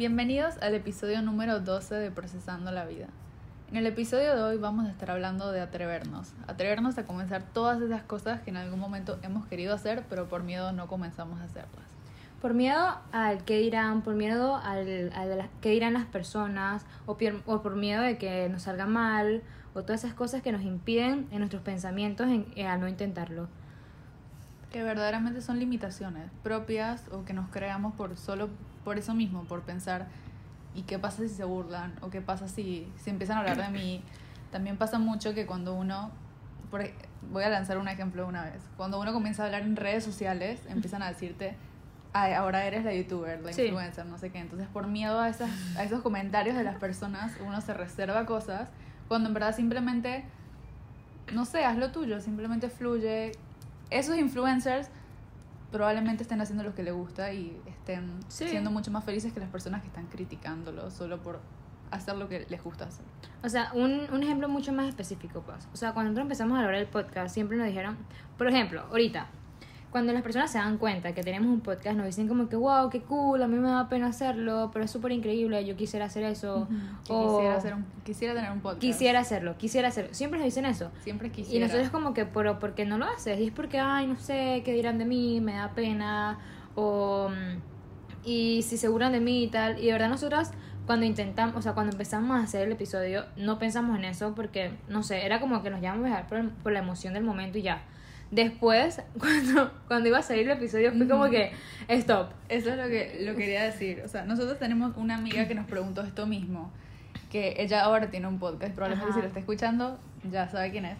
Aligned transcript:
Bienvenidos 0.00 0.56
al 0.62 0.74
episodio 0.74 1.20
número 1.20 1.60
12 1.60 1.94
de 1.94 2.10
Procesando 2.10 2.72
la 2.72 2.86
Vida. 2.86 3.08
En 3.70 3.76
el 3.76 3.84
episodio 3.84 4.34
de 4.34 4.40
hoy 4.40 4.56
vamos 4.56 4.86
a 4.86 4.88
estar 4.88 5.10
hablando 5.10 5.52
de 5.52 5.60
atrevernos, 5.60 6.32
atrevernos 6.46 6.96
a 6.96 7.04
comenzar 7.04 7.42
todas 7.52 7.82
esas 7.82 8.02
cosas 8.04 8.40
que 8.40 8.48
en 8.48 8.56
algún 8.56 8.80
momento 8.80 9.18
hemos 9.22 9.44
querido 9.44 9.74
hacer, 9.74 10.04
pero 10.08 10.26
por 10.26 10.42
miedo 10.42 10.72
no 10.72 10.86
comenzamos 10.86 11.38
a 11.42 11.44
hacerlas. 11.44 11.84
Por 12.40 12.54
miedo 12.54 12.96
al 13.12 13.44
que 13.44 13.58
dirán, 13.58 14.00
por 14.00 14.14
miedo 14.14 14.56
al, 14.56 15.12
al 15.14 15.50
que 15.60 15.68
dirán 15.68 15.92
las 15.92 16.06
personas, 16.06 16.86
o, 17.04 17.18
o, 17.44 17.60
por 17.60 17.76
miedo 17.76 18.00
de 18.00 18.16
que 18.16 18.48
nos 18.48 18.62
salga 18.62 18.86
mal, 18.86 19.42
o 19.74 19.82
todas 19.82 20.02
esas 20.02 20.14
cosas 20.14 20.40
que 20.40 20.50
nos 20.50 20.62
impiden 20.62 21.28
en 21.30 21.40
nuestros 21.40 21.60
pensamientos 21.60 22.26
en, 22.28 22.46
eh, 22.56 22.66
al 22.66 22.80
no 22.80 22.88
intentarlo. 22.88 23.48
Que 24.70 24.82
verdaderamente 24.82 25.40
son 25.40 25.58
limitaciones 25.58 26.30
propias 26.42 27.04
o 27.12 27.24
que 27.24 27.32
nos 27.32 27.48
creamos 27.48 27.94
por 27.94 28.16
solo 28.16 28.48
por 28.84 28.98
eso 28.98 29.14
mismo, 29.14 29.44
por 29.44 29.62
pensar, 29.62 30.06
¿y 30.74 30.82
qué 30.82 30.98
pasa 30.98 31.22
si 31.22 31.28
se 31.28 31.44
burlan? 31.44 31.94
¿O 32.00 32.10
qué 32.10 32.20
pasa 32.20 32.48
si, 32.48 32.90
si 32.96 33.10
empiezan 33.10 33.36
a 33.36 33.40
hablar 33.40 33.56
de 33.56 33.68
mí? 33.68 34.02
También 34.52 34.76
pasa 34.76 34.98
mucho 34.98 35.34
que 35.34 35.46
cuando 35.46 35.74
uno, 35.74 36.10
por, 36.70 36.82
voy 37.30 37.44
a 37.44 37.48
lanzar 37.48 37.78
un 37.78 37.88
ejemplo 37.88 38.26
una 38.26 38.44
vez, 38.44 38.62
cuando 38.76 39.00
uno 39.00 39.12
comienza 39.12 39.42
a 39.42 39.46
hablar 39.46 39.62
en 39.62 39.76
redes 39.76 40.04
sociales, 40.04 40.60
empiezan 40.68 41.02
a 41.02 41.08
decirte, 41.08 41.56
Ay, 42.12 42.32
ahora 42.32 42.66
eres 42.66 42.84
la 42.84 42.92
youtuber, 42.92 43.40
la 43.40 43.50
influencer, 43.50 44.04
no 44.04 44.18
sé 44.18 44.30
qué. 44.30 44.38
Entonces, 44.38 44.66
por 44.68 44.88
miedo 44.88 45.20
a, 45.20 45.28
esas, 45.28 45.50
a 45.76 45.84
esos 45.84 46.02
comentarios 46.02 46.56
de 46.56 46.64
las 46.64 46.76
personas, 46.76 47.32
uno 47.46 47.60
se 47.60 47.72
reserva 47.72 48.26
cosas, 48.26 48.68
cuando 49.06 49.28
en 49.28 49.34
verdad 49.34 49.54
simplemente, 49.54 50.24
no 51.32 51.44
sé, 51.44 51.64
haz 51.64 51.76
lo 51.76 51.92
tuyo, 51.92 52.20
simplemente 52.20 52.68
fluye. 52.68 53.32
Esos 53.90 54.16
influencers 54.16 54.88
probablemente 55.70 56.22
estén 56.22 56.40
haciendo 56.40 56.64
lo 56.64 56.74
que 56.74 56.82
les 56.82 56.94
gusta 56.94 57.32
y 57.32 57.60
estén 57.66 58.20
siendo 58.28 58.70
mucho 58.70 58.90
más 58.90 59.04
felices 59.04 59.32
que 59.32 59.40
las 59.40 59.48
personas 59.50 59.82
que 59.82 59.88
están 59.88 60.06
criticándolo 60.06 60.90
solo 60.90 61.22
por 61.22 61.40
hacer 61.90 62.16
lo 62.16 62.28
que 62.28 62.46
les 62.48 62.62
gusta 62.62 62.84
hacer. 62.84 63.04
O 63.42 63.48
sea, 63.48 63.72
un, 63.74 64.06
un 64.12 64.22
ejemplo 64.22 64.48
mucho 64.48 64.72
más 64.72 64.88
específico, 64.88 65.42
pues. 65.42 65.68
O 65.72 65.76
sea, 65.76 65.92
cuando 65.92 66.10
nosotros 66.10 66.24
empezamos 66.24 66.58
a 66.58 66.62
hablar 66.62 66.74
el 66.74 66.86
podcast, 66.86 67.34
siempre 67.34 67.56
nos 67.56 67.66
dijeron, 67.66 67.96
por 68.38 68.48
ejemplo, 68.48 68.82
ahorita, 68.90 69.26
cuando 69.90 70.12
las 70.12 70.22
personas 70.22 70.52
se 70.52 70.58
dan 70.58 70.78
cuenta 70.78 71.12
que 71.14 71.22
tenemos 71.22 71.48
un 71.48 71.60
podcast, 71.60 71.96
nos 71.96 72.06
dicen 72.06 72.28
como 72.28 72.48
que, 72.48 72.54
wow, 72.54 72.88
qué 72.90 73.02
cool, 73.02 73.42
a 73.42 73.48
mí 73.48 73.56
me 73.56 73.68
da 73.68 73.88
pena 73.88 74.06
hacerlo, 74.06 74.70
pero 74.72 74.84
es 74.84 74.90
súper 74.90 75.10
increíble, 75.10 75.64
yo 75.64 75.76
quisiera 75.76 76.06
hacer 76.06 76.24
eso. 76.24 76.68
o 77.08 77.36
quisiera, 77.38 77.56
hacer 77.56 77.74
un, 77.74 77.84
quisiera 78.04 78.34
tener 78.34 78.52
un 78.52 78.60
podcast. 78.60 78.80
Quisiera 78.80 79.20
hacerlo, 79.20 79.58
quisiera 79.58 79.88
hacerlo. 79.88 80.14
Siempre 80.14 80.38
nos 80.38 80.44
dicen 80.46 80.64
eso. 80.64 80.90
Siempre 81.02 81.30
quisiera. 81.30 81.64
Y 81.64 81.68
nosotros 81.68 81.90
como 81.90 82.14
que, 82.14 82.24
pero 82.24 82.60
¿por 82.60 82.74
qué 82.74 82.84
no 82.84 82.98
lo 82.98 83.04
haces? 83.04 83.40
Y 83.40 83.46
es 83.46 83.52
porque, 83.52 83.80
ay, 83.80 84.06
no 84.06 84.16
sé, 84.16 84.62
qué 84.64 84.72
dirán 84.74 84.98
de 84.98 85.06
mí, 85.06 85.40
me 85.40 85.54
da 85.54 85.70
pena, 85.74 86.38
o... 86.76 87.28
Y 88.22 88.62
si 88.62 88.76
se 88.76 88.86
burlan 88.88 89.12
de 89.12 89.20
mí 89.20 89.44
y 89.44 89.48
tal. 89.48 89.78
Y 89.82 89.86
de 89.86 89.92
verdad 89.92 90.10
nosotras 90.10 90.52
cuando 90.86 91.06
intentamos, 91.06 91.56
o 91.56 91.62
sea, 91.62 91.72
cuando 91.72 91.92
empezamos 91.92 92.38
a 92.38 92.42
hacer 92.42 92.66
el 92.66 92.72
episodio, 92.72 93.24
no 93.36 93.58
pensamos 93.58 93.98
en 93.98 94.04
eso 94.04 94.34
porque, 94.34 94.72
no 94.88 95.02
sé, 95.02 95.24
era 95.24 95.40
como 95.40 95.62
que 95.62 95.70
nos 95.70 95.80
llevamos 95.80 96.04
a 96.06 96.08
dejar 96.08 96.26
por, 96.26 96.50
por 96.62 96.72
la 96.72 96.80
emoción 96.80 97.14
del 97.14 97.24
momento 97.24 97.58
y 97.58 97.62
ya 97.62 97.82
Después, 98.30 99.02
cuando, 99.18 99.72
cuando 99.88 100.08
iba 100.08 100.18
a 100.18 100.22
salir 100.22 100.48
el 100.48 100.56
episodio, 100.56 100.92
fue 100.92 101.08
como 101.08 101.28
que, 101.28 101.52
stop. 101.88 102.30
Eso 102.48 102.70
es 102.70 102.76
lo 102.76 102.84
que 102.84 103.18
lo 103.22 103.36
quería 103.36 103.64
decir. 103.64 104.02
O 104.04 104.08
sea, 104.08 104.24
nosotros 104.24 104.58
tenemos 104.58 104.96
una 104.96 105.16
amiga 105.16 105.48
que 105.48 105.54
nos 105.54 105.66
preguntó 105.66 106.02
esto 106.02 106.26
mismo, 106.26 106.70
que 107.30 107.54
ella 107.58 107.82
ahora 107.82 108.10
tiene 108.10 108.28
un 108.28 108.38
podcast, 108.38 108.74
probablemente 108.74 109.12
si 109.14 109.20
lo 109.20 109.26
está 109.26 109.40
escuchando, 109.40 109.98
ya 110.30 110.48
sabe 110.48 110.70
quién 110.70 110.84
es. 110.84 110.96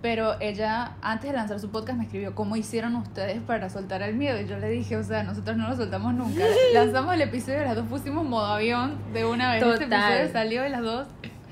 Pero 0.00 0.40
ella, 0.40 0.92
antes 1.02 1.30
de 1.30 1.36
lanzar 1.36 1.58
su 1.58 1.70
podcast, 1.70 1.98
me 1.98 2.04
escribió, 2.04 2.32
¿cómo 2.32 2.54
hicieron 2.54 2.94
ustedes 2.94 3.42
para 3.42 3.68
soltar 3.68 4.00
el 4.02 4.14
miedo? 4.14 4.40
Y 4.40 4.46
yo 4.46 4.56
le 4.58 4.68
dije, 4.68 4.96
o 4.96 5.02
sea, 5.02 5.24
nosotros 5.24 5.56
no 5.56 5.68
lo 5.68 5.74
soltamos 5.74 6.14
nunca. 6.14 6.44
Lanzamos 6.72 7.14
el 7.14 7.22
episodio, 7.22 7.64
las 7.64 7.74
dos 7.74 7.86
pusimos 7.88 8.24
modo 8.24 8.46
avión 8.46 8.96
de 9.12 9.24
una 9.24 9.54
vez. 9.54 9.62
Este 9.62 9.84
episodio 9.86 10.32
salió 10.32 10.66
y 10.66 10.70
las 10.70 10.82
dos 10.82 11.08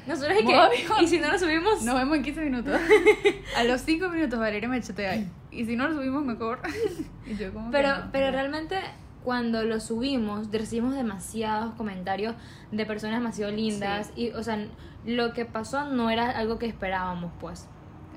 nosotros 0.07 0.39
es 0.39 0.47
que, 0.47 1.05
y 1.05 1.09
si 1.09 1.19
no 1.19 1.33
lo 1.33 1.39
subimos, 1.39 1.83
nos 1.83 1.95
vemos 1.95 2.17
en 2.17 2.23
15 2.23 2.41
minutos. 2.43 2.81
a 3.57 3.65
los 3.65 3.81
5 3.81 4.09
minutos 4.09 4.39
Valeria 4.39 4.69
me 4.69 4.81
chatea. 4.81 5.25
Y 5.51 5.65
si 5.65 5.77
no 5.77 5.89
lo 5.89 5.95
subimos, 5.95 6.25
mejor. 6.25 6.61
y 7.27 7.37
yo 7.37 7.53
como 7.53 7.71
pero, 7.71 7.91
pero 8.13 8.31
realmente 8.31 8.79
cuando 9.25 9.65
lo 9.65 9.81
subimos 9.81 10.53
recibimos 10.53 10.95
demasiados 10.95 11.75
comentarios 11.75 12.37
de 12.71 12.87
personas 12.87 13.19
demasiado 13.19 13.51
lindas. 13.51 14.13
Y 14.15 14.31
o 14.31 14.43
sea 14.43 14.67
lo 15.05 15.33
que 15.33 15.45
pasó 15.45 15.85
no 15.85 16.11
era 16.11 16.31
algo 16.31 16.59
que 16.59 16.67
esperábamos 16.67 17.33
pues. 17.41 17.67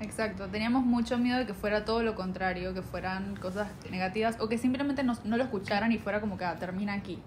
Exacto. 0.02 0.48
Teníamos 0.48 0.86
mucho 0.86 1.18
miedo 1.18 1.40
de 1.40 1.46
que 1.46 1.54
fuera 1.54 1.86
todo 1.86 2.04
lo 2.04 2.16
contrario 2.16 2.74
que 2.74 2.82
fueran 2.82 3.36
cosas 3.36 3.68
negativas 3.90 4.38
o 4.40 4.48
que 4.48 4.58
simplemente 4.58 5.04
no, 5.04 5.18
no 5.24 5.38
lo 5.38 5.44
escucharan 5.44 5.92
y 5.92 5.98
fuera 5.98 6.22
como 6.22 6.38
que 6.38 6.46
ah, 6.46 6.56
termina 6.58 6.94
aquí 6.94 7.20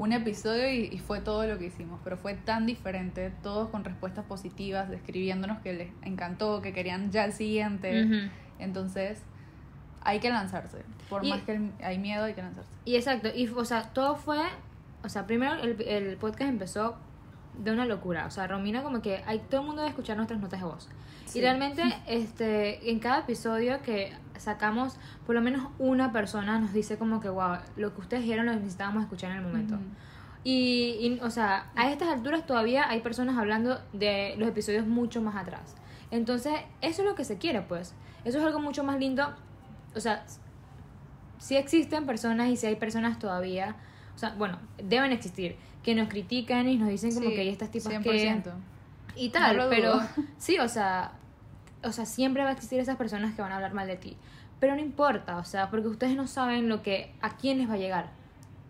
un 0.00 0.12
episodio 0.12 0.72
y, 0.72 0.98
fue 0.98 1.20
todo 1.20 1.46
lo 1.46 1.58
que 1.58 1.66
hicimos, 1.66 2.00
pero 2.02 2.16
fue 2.16 2.32
tan 2.32 2.64
diferente, 2.64 3.30
todos 3.42 3.68
con 3.68 3.84
respuestas 3.84 4.24
positivas, 4.24 4.88
describiéndonos 4.88 5.58
que 5.58 5.74
les 5.74 5.90
encantó, 6.02 6.62
que 6.62 6.72
querían 6.72 7.10
ya 7.10 7.26
el 7.26 7.34
siguiente. 7.34 8.30
Entonces, 8.58 9.22
hay 10.00 10.18
que 10.18 10.30
lanzarse. 10.30 10.78
Por 11.10 11.26
más 11.26 11.42
que 11.42 11.70
hay 11.82 11.98
miedo, 11.98 12.24
hay 12.24 12.32
que 12.32 12.40
lanzarse. 12.40 12.70
Y 12.86 12.96
exacto, 12.96 13.28
y 13.34 13.46
o 13.48 13.64
sea, 13.66 13.90
todo 13.92 14.16
fue, 14.16 14.40
o 15.04 15.10
sea, 15.10 15.26
primero 15.26 15.56
el, 15.62 15.78
el 15.82 16.16
podcast 16.16 16.48
empezó 16.48 16.96
de 17.58 17.70
una 17.70 17.84
locura. 17.84 18.24
O 18.24 18.30
sea, 18.30 18.46
Romina 18.46 18.82
como 18.82 19.02
que 19.02 19.22
hay, 19.26 19.40
todo 19.50 19.60
el 19.60 19.66
mundo 19.66 19.82
debe 19.82 19.90
escuchar 19.90 20.16
nuestras 20.16 20.40
notas 20.40 20.60
de 20.60 20.66
voz. 20.66 20.88
Y 21.34 21.42
realmente 21.42 21.82
este, 22.06 22.90
en 22.90 23.00
cada 23.00 23.18
episodio 23.18 23.82
que 23.82 24.14
sacamos, 24.40 24.96
por 25.26 25.34
lo 25.34 25.40
menos 25.40 25.68
una 25.78 26.12
persona 26.12 26.58
nos 26.58 26.72
dice 26.72 26.98
como 26.98 27.20
que, 27.20 27.28
wow, 27.28 27.58
lo 27.76 27.94
que 27.94 28.00
ustedes 28.00 28.22
dijeron 28.22 28.46
lo 28.46 28.54
necesitábamos 28.54 29.04
escuchar 29.04 29.30
en 29.30 29.38
el 29.38 29.42
momento. 29.42 29.78
y, 30.42 30.96
y, 31.00 31.20
o 31.22 31.30
sea, 31.30 31.70
a 31.76 31.90
estas 31.90 32.08
alturas 32.08 32.46
todavía 32.46 32.88
hay 32.88 33.00
personas 33.00 33.36
hablando 33.36 33.80
de 33.92 34.34
los 34.38 34.48
episodios 34.48 34.86
mucho 34.86 35.20
más 35.20 35.36
atrás. 35.36 35.76
Entonces, 36.10 36.52
eso 36.80 37.02
es 37.02 37.08
lo 37.08 37.14
que 37.14 37.24
se 37.24 37.38
quiere, 37.38 37.62
pues. 37.62 37.94
Eso 38.24 38.38
es 38.38 38.44
algo 38.44 38.60
mucho 38.60 38.82
más 38.82 38.98
lindo. 38.98 39.32
O 39.94 40.00
sea, 40.00 40.24
si 41.38 41.56
existen 41.56 42.06
personas 42.06 42.48
y 42.48 42.56
si 42.56 42.66
hay 42.66 42.76
personas 42.76 43.18
todavía, 43.18 43.76
o 44.14 44.18
sea, 44.18 44.34
bueno, 44.36 44.58
deben 44.82 45.12
existir 45.12 45.56
que 45.82 45.94
nos 45.94 46.08
critican 46.08 46.68
y 46.68 46.76
nos 46.76 46.88
dicen 46.88 47.14
como 47.14 47.30
que 47.30 47.40
hay 47.40 47.48
estas 47.48 47.70
tipas 47.70 47.92
100%. 47.92 48.02
que 48.02 48.50
y 49.16 49.30
tal, 49.30 49.66
pero 49.68 50.00
sí, 50.38 50.58
o 50.58 50.68
sea, 50.68 51.12
o 51.82 51.92
sea, 51.92 52.06
siempre 52.06 52.42
va 52.42 52.50
a 52.50 52.52
existir 52.52 52.78
esas 52.80 52.96
personas 52.96 53.34
que 53.34 53.42
van 53.42 53.52
a 53.52 53.56
hablar 53.56 53.74
mal 53.74 53.86
de 53.86 53.96
ti, 53.96 54.16
pero 54.58 54.74
no 54.74 54.80
importa, 54.80 55.38
o 55.38 55.44
sea, 55.44 55.70
porque 55.70 55.88
ustedes 55.88 56.16
no 56.16 56.26
saben 56.26 56.68
lo 56.68 56.82
que 56.82 57.12
a 57.20 57.36
quién 57.36 57.58
les 57.58 57.68
va 57.68 57.74
a 57.74 57.78
llegar, 57.78 58.10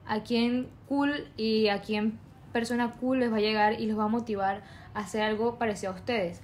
a 0.06 0.20
quién 0.20 0.68
cool 0.88 1.28
y 1.36 1.68
a 1.68 1.82
quién 1.82 2.18
persona 2.52 2.92
cool 2.92 3.20
les 3.20 3.32
va 3.32 3.36
a 3.36 3.40
llegar 3.40 3.80
y 3.80 3.86
los 3.86 3.98
va 3.98 4.04
a 4.04 4.08
motivar 4.08 4.62
a 4.94 5.00
hacer 5.00 5.22
algo 5.22 5.58
parecido 5.58 5.92
a 5.92 5.96
ustedes. 5.96 6.40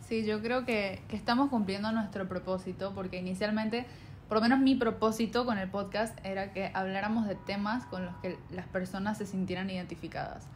Sí, 0.00 0.24
yo 0.24 0.42
creo 0.42 0.64
que, 0.64 1.02
que 1.08 1.16
estamos 1.16 1.50
cumpliendo 1.50 1.92
nuestro 1.92 2.28
propósito 2.28 2.92
porque 2.94 3.18
inicialmente 3.18 3.86
por 4.30 4.36
lo 4.36 4.42
menos 4.42 4.60
mi 4.60 4.76
propósito 4.76 5.44
con 5.44 5.58
el 5.58 5.68
podcast 5.68 6.16
era 6.24 6.52
que 6.52 6.70
habláramos 6.72 7.26
de 7.26 7.34
temas 7.34 7.84
con 7.86 8.04
los 8.04 8.14
que 8.18 8.38
las 8.52 8.64
personas 8.68 9.18
se 9.18 9.26
sintieran 9.26 9.68
identificadas, 9.70 10.46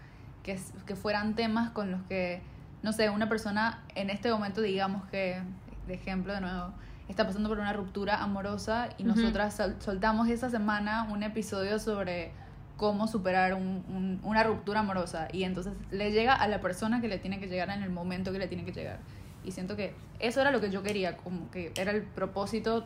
que, 0.45 0.57
que 0.87 0.95
fueran 0.95 1.35
temas 1.35 1.71
con 1.71 1.91
los 1.91 2.01
que, 2.03 2.41
no 2.85 2.93
sé, 2.93 3.09
una 3.09 3.31
persona 3.31 3.83
en 3.95 4.11
este 4.11 4.31
momento 4.31 4.61
digamos 4.61 5.09
que, 5.09 5.41
de 5.87 5.95
ejemplo 5.95 6.35
de 6.35 6.43
nuevo, 6.43 6.75
está 7.09 7.27
pasando 7.27 7.49
por 7.49 7.59
una 7.59 7.73
ruptura 7.73 8.23
amorosa 8.23 8.91
y 8.99 9.05
nosotras 9.05 9.59
soltamos 9.79 10.29
esa 10.29 10.51
semana 10.51 11.09
un 11.11 11.23
episodio 11.23 11.79
sobre 11.79 12.33
cómo 12.77 13.07
superar 13.07 13.55
un, 13.55 14.21
una 14.23 14.43
ruptura 14.43 14.81
amorosa 14.81 15.29
y 15.33 15.45
entonces 15.45 15.73
le 15.91 16.13
llega 16.13 16.35
a 16.35 16.47
la 16.47 16.61
persona 16.61 17.01
que 17.01 17.09
le 17.09 17.17
tiene 17.17 17.41
que 17.41 17.47
llegar 17.47 17.71
en 17.71 17.83
el 17.83 17.89
momento 17.89 18.33
que 18.33 18.39
le 18.39 18.49
tiene 18.49 18.67
que 18.67 18.73
llegar. 18.73 18.99
Y 19.45 19.53
siento 19.53 19.77
que 19.77 19.95
eso 20.19 20.43
era 20.43 20.51
lo 20.51 20.61
que 20.61 20.71
yo 20.71 20.83
quería, 20.83 21.17
como 21.17 21.51
que 21.51 21.73
era 21.79 21.91
el 21.91 22.03
propósito 22.03 22.85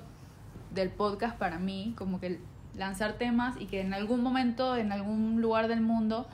del 0.73 0.91
podcast 0.91 1.37
para 1.37 1.59
mí, 1.59 1.95
como 1.99 2.21
que 2.21 2.39
lanzar 2.77 3.15
temas 3.15 3.57
y 3.59 3.67
que 3.67 3.81
en 3.81 3.93
algún 3.95 4.23
momento, 4.23 4.77
en 4.77 4.93
algún 4.93 5.41
lugar 5.41 5.67
del 5.67 5.81
mundo, 5.81 6.29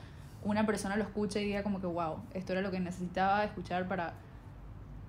una 0.45 0.65
persona 0.65 0.95
lo 0.95 1.03
escuche 1.03 1.41
y 1.41 1.45
diga 1.45 1.61
como 1.63 1.81
que, 1.81 1.87
wow, 1.87 2.19
esto 2.33 2.53
era 2.53 2.61
lo 2.61 2.71
que 2.71 2.79
necesitaba 2.79 3.43
escuchar 3.43 3.87
para, 3.87 4.13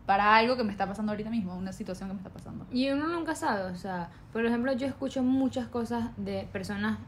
para 0.06 0.34
algo 0.36 0.56
que 0.56 0.64
me 0.64 0.72
está 0.72 0.86
pasando 0.86 1.12
ahorita 1.12 1.30
mismo, 1.30 1.54
una 1.56 1.72
situación 1.72 2.08
que 2.08 2.14
me 2.14 2.20
está 2.20 2.30
pasando. 2.30 2.66
Y 2.72 2.90
uno 2.90 3.06
nunca 3.06 3.34
sabe, 3.34 3.62
o 3.70 3.76
sea, 3.76 4.10
por 4.32 4.44
ejemplo, 4.44 4.72
yo 4.72 4.86
escucho 4.86 5.22
muchas 5.22 5.68
cosas 5.68 6.10
de 6.16 6.48
personas 6.52 6.98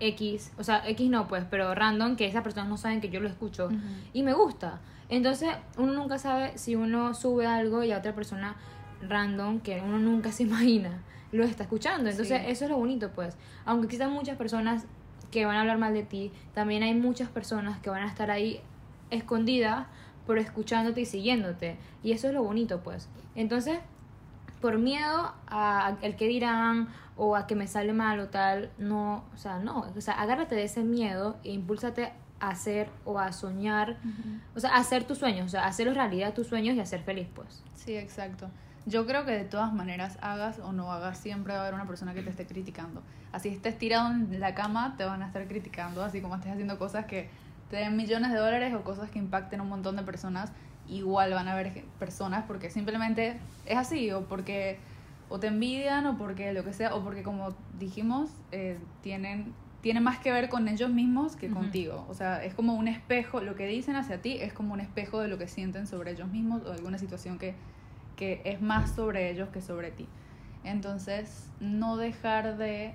X, 0.00 0.52
o 0.58 0.64
sea, 0.64 0.86
X 0.88 1.08
no 1.10 1.26
pues, 1.28 1.44
pero 1.50 1.74
random, 1.74 2.16
que 2.16 2.26
esas 2.26 2.42
personas 2.42 2.68
no 2.68 2.76
saben 2.76 3.00
que 3.00 3.08
yo 3.10 3.20
lo 3.20 3.28
escucho 3.28 3.70
y 4.12 4.22
me 4.22 4.32
gusta. 4.32 4.80
Entonces, 5.08 5.50
uno 5.78 5.92
nunca 5.92 6.18
sabe 6.18 6.56
si 6.58 6.74
uno 6.76 7.14
sube 7.14 7.46
algo 7.46 7.82
y 7.84 7.92
a 7.92 7.98
otra 7.98 8.14
persona 8.14 8.56
random 9.08 9.60
que 9.60 9.80
uno 9.80 9.98
nunca 9.98 10.32
se 10.32 10.42
imagina 10.44 11.00
lo 11.32 11.44
está 11.44 11.64
escuchando. 11.64 12.10
Entonces, 12.10 12.40
Sí. 12.42 12.50
eso 12.50 12.64
es 12.64 12.70
lo 12.70 12.76
bonito, 12.76 13.10
pues. 13.10 13.36
Aunque 13.64 13.86
existan 13.86 14.12
muchas 14.12 14.36
personas 14.36 14.86
que 15.34 15.46
van 15.46 15.56
a 15.56 15.62
hablar 15.62 15.78
mal 15.78 15.92
de 15.92 16.04
ti, 16.04 16.30
también 16.54 16.84
hay 16.84 16.94
muchas 16.94 17.28
personas 17.28 17.80
que 17.80 17.90
van 17.90 18.04
a 18.04 18.06
estar 18.06 18.30
ahí 18.30 18.60
escondidas, 19.10 19.88
pero 20.28 20.40
escuchándote 20.40 21.00
y 21.00 21.06
siguiéndote. 21.06 21.76
Y 22.04 22.12
eso 22.12 22.28
es 22.28 22.34
lo 22.34 22.44
bonito, 22.44 22.82
pues. 22.84 23.08
Entonces, 23.34 23.80
por 24.60 24.78
miedo 24.78 25.34
a, 25.48 25.96
el 26.02 26.14
que 26.14 26.28
dirán 26.28 26.86
o 27.16 27.34
a 27.34 27.48
que 27.48 27.56
me 27.56 27.66
sale 27.66 27.92
mal 27.92 28.20
o 28.20 28.28
tal, 28.28 28.70
no, 28.78 29.24
o 29.34 29.36
sea, 29.36 29.58
no, 29.58 29.80
o 29.96 30.00
sea, 30.00 30.14
agárrate 30.14 30.54
de 30.54 30.62
ese 30.62 30.84
miedo 30.84 31.36
e 31.42 31.50
impúlsate 31.50 32.12
a 32.38 32.50
hacer 32.50 32.88
o 33.04 33.18
a 33.18 33.32
soñar, 33.32 33.96
o 34.54 34.60
sea, 34.60 34.70
a 34.70 34.76
hacer 34.76 35.02
tus 35.02 35.18
sueños, 35.18 35.46
o 35.46 35.48
sea, 35.48 35.64
a 35.64 35.66
hacerlos 35.66 35.96
realidad 35.96 36.32
tus 36.32 36.46
sueños 36.46 36.76
y 36.76 36.80
a 36.80 36.86
ser 36.86 37.02
feliz, 37.02 37.26
pues. 37.34 37.64
Sí, 37.74 37.96
exacto. 37.96 38.48
Yo 38.86 39.06
creo 39.06 39.24
que 39.24 39.32
de 39.32 39.44
todas 39.44 39.72
maneras, 39.72 40.18
hagas 40.20 40.58
o 40.58 40.72
no 40.72 40.92
hagas, 40.92 41.18
siempre 41.18 41.54
va 41.54 41.60
a 41.60 41.62
haber 41.62 41.74
una 41.74 41.86
persona 41.86 42.12
que 42.12 42.22
te 42.22 42.30
esté 42.30 42.46
criticando. 42.46 43.02
Así 43.32 43.48
estés 43.48 43.78
tirado 43.78 44.10
en 44.10 44.40
la 44.40 44.54
cama, 44.54 44.94
te 44.98 45.04
van 45.04 45.22
a 45.22 45.26
estar 45.26 45.46
criticando, 45.48 46.04
así 46.04 46.20
como 46.20 46.34
estés 46.34 46.52
haciendo 46.52 46.78
cosas 46.78 47.06
que 47.06 47.30
te 47.70 47.76
den 47.76 47.96
millones 47.96 48.30
de 48.30 48.38
dólares 48.38 48.74
o 48.74 48.82
cosas 48.82 49.10
que 49.10 49.18
impacten 49.18 49.60
a 49.60 49.62
un 49.62 49.70
montón 49.70 49.96
de 49.96 50.02
personas, 50.02 50.52
igual 50.86 51.32
van 51.32 51.48
a 51.48 51.52
haber 51.52 51.84
personas 51.98 52.44
porque 52.46 52.68
simplemente 52.68 53.38
es 53.64 53.78
así, 53.78 54.10
o 54.10 54.26
porque 54.26 54.78
o 55.30 55.40
te 55.40 55.46
envidian, 55.46 56.06
o 56.06 56.18
porque 56.18 56.52
lo 56.52 56.62
que 56.64 56.72
sea, 56.72 56.94
o 56.94 57.02
porque 57.02 57.22
como 57.22 57.54
dijimos, 57.78 58.30
eh, 58.52 58.78
tienen, 59.02 59.54
tiene 59.80 60.00
más 60.00 60.18
que 60.18 60.30
ver 60.30 60.50
con 60.50 60.68
ellos 60.68 60.90
mismos 60.90 61.36
que 61.36 61.48
contigo. 61.48 62.06
O 62.08 62.14
sea, 62.14 62.44
es 62.44 62.54
como 62.54 62.74
un 62.74 62.88
espejo, 62.88 63.40
lo 63.40 63.54
que 63.54 63.66
dicen 63.66 63.96
hacia 63.96 64.20
ti 64.20 64.36
es 64.40 64.52
como 64.52 64.74
un 64.74 64.80
espejo 64.80 65.20
de 65.20 65.28
lo 65.28 65.38
que 65.38 65.48
sienten 65.48 65.86
sobre 65.86 66.12
ellos 66.12 66.28
mismos 66.28 66.62
o 66.66 66.72
alguna 66.72 66.98
situación 66.98 67.38
que, 67.38 67.54
que 68.16 68.42
es 68.44 68.60
más 68.60 68.90
sobre 68.92 69.30
ellos 69.30 69.48
que 69.48 69.60
sobre 69.60 69.90
ti. 69.90 70.08
Entonces, 70.64 71.50
no 71.60 71.96
dejar 71.96 72.56
de 72.56 72.94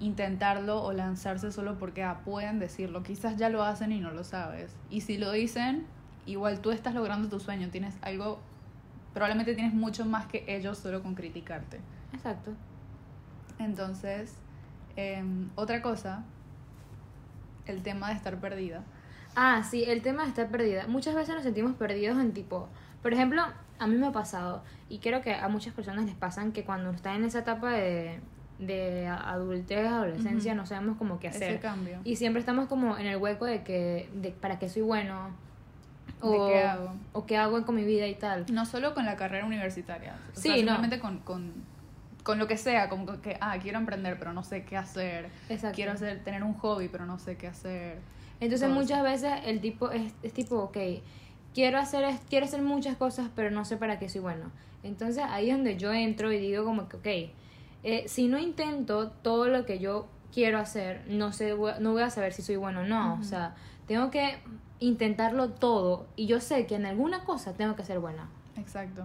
intentarlo 0.00 0.82
o 0.82 0.92
lanzarse 0.92 1.52
solo 1.52 1.78
porque 1.78 2.02
ah, 2.02 2.20
pueden 2.24 2.58
decirlo. 2.58 3.02
Quizás 3.02 3.36
ya 3.36 3.48
lo 3.48 3.62
hacen 3.62 3.92
y 3.92 4.00
no 4.00 4.10
lo 4.10 4.24
sabes. 4.24 4.74
Y 4.90 5.02
si 5.02 5.18
lo 5.18 5.30
dicen, 5.32 5.86
igual 6.26 6.60
tú 6.60 6.70
estás 6.70 6.94
logrando 6.94 7.28
tu 7.28 7.40
sueño. 7.40 7.68
Tienes 7.70 7.94
algo, 8.02 8.40
probablemente 9.14 9.54
tienes 9.54 9.74
mucho 9.74 10.04
más 10.04 10.26
que 10.26 10.44
ellos 10.48 10.78
solo 10.78 11.02
con 11.02 11.14
criticarte. 11.14 11.80
Exacto. 12.12 12.52
Entonces, 13.58 14.34
em, 14.96 15.50
otra 15.54 15.82
cosa, 15.82 16.24
el 17.66 17.82
tema 17.82 18.08
de 18.08 18.14
estar 18.14 18.38
perdida. 18.40 18.82
Ah, 19.34 19.62
sí, 19.62 19.84
el 19.84 20.02
tema 20.02 20.22
de 20.24 20.28
estar 20.28 20.48
perdida. 20.48 20.86
Muchas 20.88 21.14
veces 21.14 21.34
nos 21.34 21.44
sentimos 21.44 21.74
perdidos 21.74 22.18
en 22.18 22.32
tipo, 22.32 22.68
por 23.02 23.12
ejemplo, 23.12 23.42
a 23.78 23.86
mí 23.86 23.96
me 23.96 24.06
ha 24.06 24.12
pasado, 24.12 24.62
y 24.88 24.98
creo 24.98 25.20
que 25.22 25.34
a 25.34 25.48
muchas 25.48 25.74
personas 25.74 26.04
les 26.06 26.14
pasan 26.14 26.52
que 26.52 26.64
cuando 26.64 26.90
están 26.90 27.16
en 27.16 27.24
esa 27.24 27.40
etapa 27.40 27.70
de, 27.72 28.20
de 28.58 29.06
adultez, 29.08 29.86
adolescencia, 29.86 30.52
Ujú. 30.52 30.60
no 30.60 30.66
sabemos 30.66 30.96
cómo 30.98 31.18
qué 31.18 31.28
Ese 31.28 31.44
hacer. 31.44 31.60
cambio. 31.60 31.98
Y 32.04 32.16
siempre 32.16 32.40
estamos 32.40 32.68
como 32.68 32.96
en 32.96 33.06
el 33.06 33.16
hueco 33.16 33.44
de 33.44 33.62
que, 33.64 34.08
de 34.14 34.30
para 34.30 34.58
qué 34.58 34.68
soy 34.68 34.82
bueno, 34.82 35.30
¿De 36.22 36.28
o 36.28 36.48
qué 36.48 36.62
hago? 36.62 36.92
o 37.12 37.26
qué 37.26 37.36
hago 37.36 37.64
con 37.66 37.74
mi 37.74 37.84
vida 37.84 38.06
y 38.06 38.14
tal. 38.14 38.46
No 38.52 38.64
solo 38.66 38.94
con 38.94 39.04
la 39.04 39.16
carrera 39.16 39.44
universitaria. 39.46 40.14
O 40.32 40.36
Sí, 40.36 40.42
sea, 40.42 40.50
no. 40.52 40.56
simplemente 40.58 41.00
con, 41.00 41.18
con, 41.20 41.52
con 42.22 42.38
lo 42.38 42.46
que 42.46 42.56
sea, 42.56 42.88
como 42.88 43.20
que, 43.20 43.36
ah, 43.40 43.56
quiero 43.60 43.78
emprender, 43.78 44.16
pero 44.20 44.32
no 44.32 44.44
sé 44.44 44.64
qué 44.64 44.76
hacer. 44.76 45.30
Exacto. 45.48 45.74
Quiero 45.74 45.92
hacer, 45.92 46.22
tener 46.22 46.44
un 46.44 46.54
hobby, 46.54 46.86
pero 46.88 47.04
no 47.06 47.18
sé 47.18 47.36
qué 47.36 47.48
hacer. 47.48 47.98
Entonces 48.38 48.68
todo 48.68 48.78
muchas 48.78 49.02
veces 49.02 49.32
el 49.44 49.60
tipo 49.60 49.90
es, 49.90 50.12
es 50.22 50.32
tipo, 50.32 50.56
ok, 50.58 50.76
quiero 51.54 51.78
hacer, 51.78 52.04
es- 52.04 52.20
quiero 52.28 52.46
hacer 52.46 52.62
muchas 52.62 52.96
cosas, 52.96 53.28
pero 53.34 53.50
no 53.50 53.64
sé 53.64 53.76
para 53.76 53.98
qué 53.98 54.08
soy 54.08 54.20
bueno. 54.20 54.50
Entonces 54.82 55.24
ahí 55.28 55.50
es 55.50 55.56
donde 55.56 55.76
yo 55.76 55.92
entro 55.92 56.32
y 56.32 56.38
digo 56.38 56.64
como 56.64 56.88
que, 56.88 56.96
ok, 56.96 57.32
eh, 57.84 58.04
si 58.06 58.28
no 58.28 58.38
intento 58.38 59.10
todo 59.10 59.48
lo 59.48 59.64
que 59.64 59.78
yo 59.78 60.06
quiero 60.32 60.58
hacer, 60.58 61.04
no, 61.08 61.32
sé, 61.32 61.54
no 61.80 61.92
voy 61.92 62.02
a 62.02 62.10
saber 62.10 62.32
si 62.32 62.42
soy 62.42 62.56
bueno 62.56 62.80
o 62.80 62.84
no. 62.84 63.14
O 63.20 63.22
sea, 63.24 63.54
tengo 63.86 64.10
que 64.10 64.38
intentarlo 64.80 65.50
todo 65.50 66.06
y 66.16 66.26
yo 66.26 66.40
sé 66.40 66.66
que 66.66 66.74
en 66.74 66.86
alguna 66.86 67.24
cosa 67.24 67.52
tengo 67.54 67.76
que 67.76 67.84
ser 67.84 67.98
buena. 68.00 68.28
Exacto. 68.56 69.04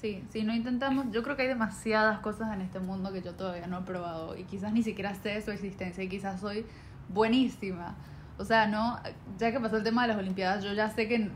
Sí, 0.00 0.24
si 0.30 0.42
no 0.42 0.54
intentamos, 0.54 1.06
yo 1.12 1.22
creo 1.22 1.36
que 1.36 1.42
hay 1.42 1.48
demasiadas 1.48 2.18
cosas 2.20 2.52
en 2.54 2.60
este 2.60 2.80
mundo 2.80 3.12
que 3.12 3.22
yo 3.22 3.34
todavía 3.34 3.66
no 3.68 3.80
he 3.80 3.82
probado 3.82 4.36
y 4.36 4.44
quizás 4.44 4.72
ni 4.72 4.82
siquiera 4.82 5.14
sé 5.14 5.40
su 5.42 5.52
existencia 5.52 6.02
y 6.02 6.08
quizás 6.08 6.40
soy 6.40 6.64
buenísima. 7.08 7.94
O 8.38 8.44
sea, 8.44 8.66
no, 8.66 8.98
ya 9.38 9.52
que 9.52 9.60
pasó 9.60 9.76
el 9.76 9.84
tema 9.84 10.02
de 10.02 10.08
las 10.08 10.16
Olimpiadas, 10.16 10.64
yo 10.64 10.72
ya 10.72 10.90
sé 10.90 11.06
que 11.06 11.30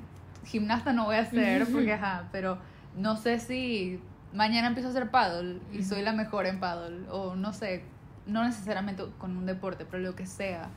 gimnasta 0.47 0.93
no 0.93 1.05
voy 1.05 1.17
a 1.17 1.21
hacer 1.21 1.67
porque 1.73 1.93
ajá, 1.93 2.29
pero 2.33 2.59
no 2.97 3.17
sé 3.17 3.39
si 3.39 4.01
mañana 4.33 4.69
empiezo 4.69 4.89
a 4.89 4.91
hacer 4.91 5.11
paddle 5.11 5.61
y 5.73 5.83
soy 5.83 6.03
la 6.03 6.13
mejor 6.13 6.47
en 6.47 6.61
paddle 6.61 7.09
o 7.11 7.35
no 7.35 7.53
sé, 7.53 7.85
no 8.27 8.45
necesariamente 8.45 9.05
con 9.19 9.37
un 9.37 9.47
deporte, 9.47 9.85
pero 9.85 10.03
lo 10.03 10.15
que 10.15 10.27
sea. 10.27 10.69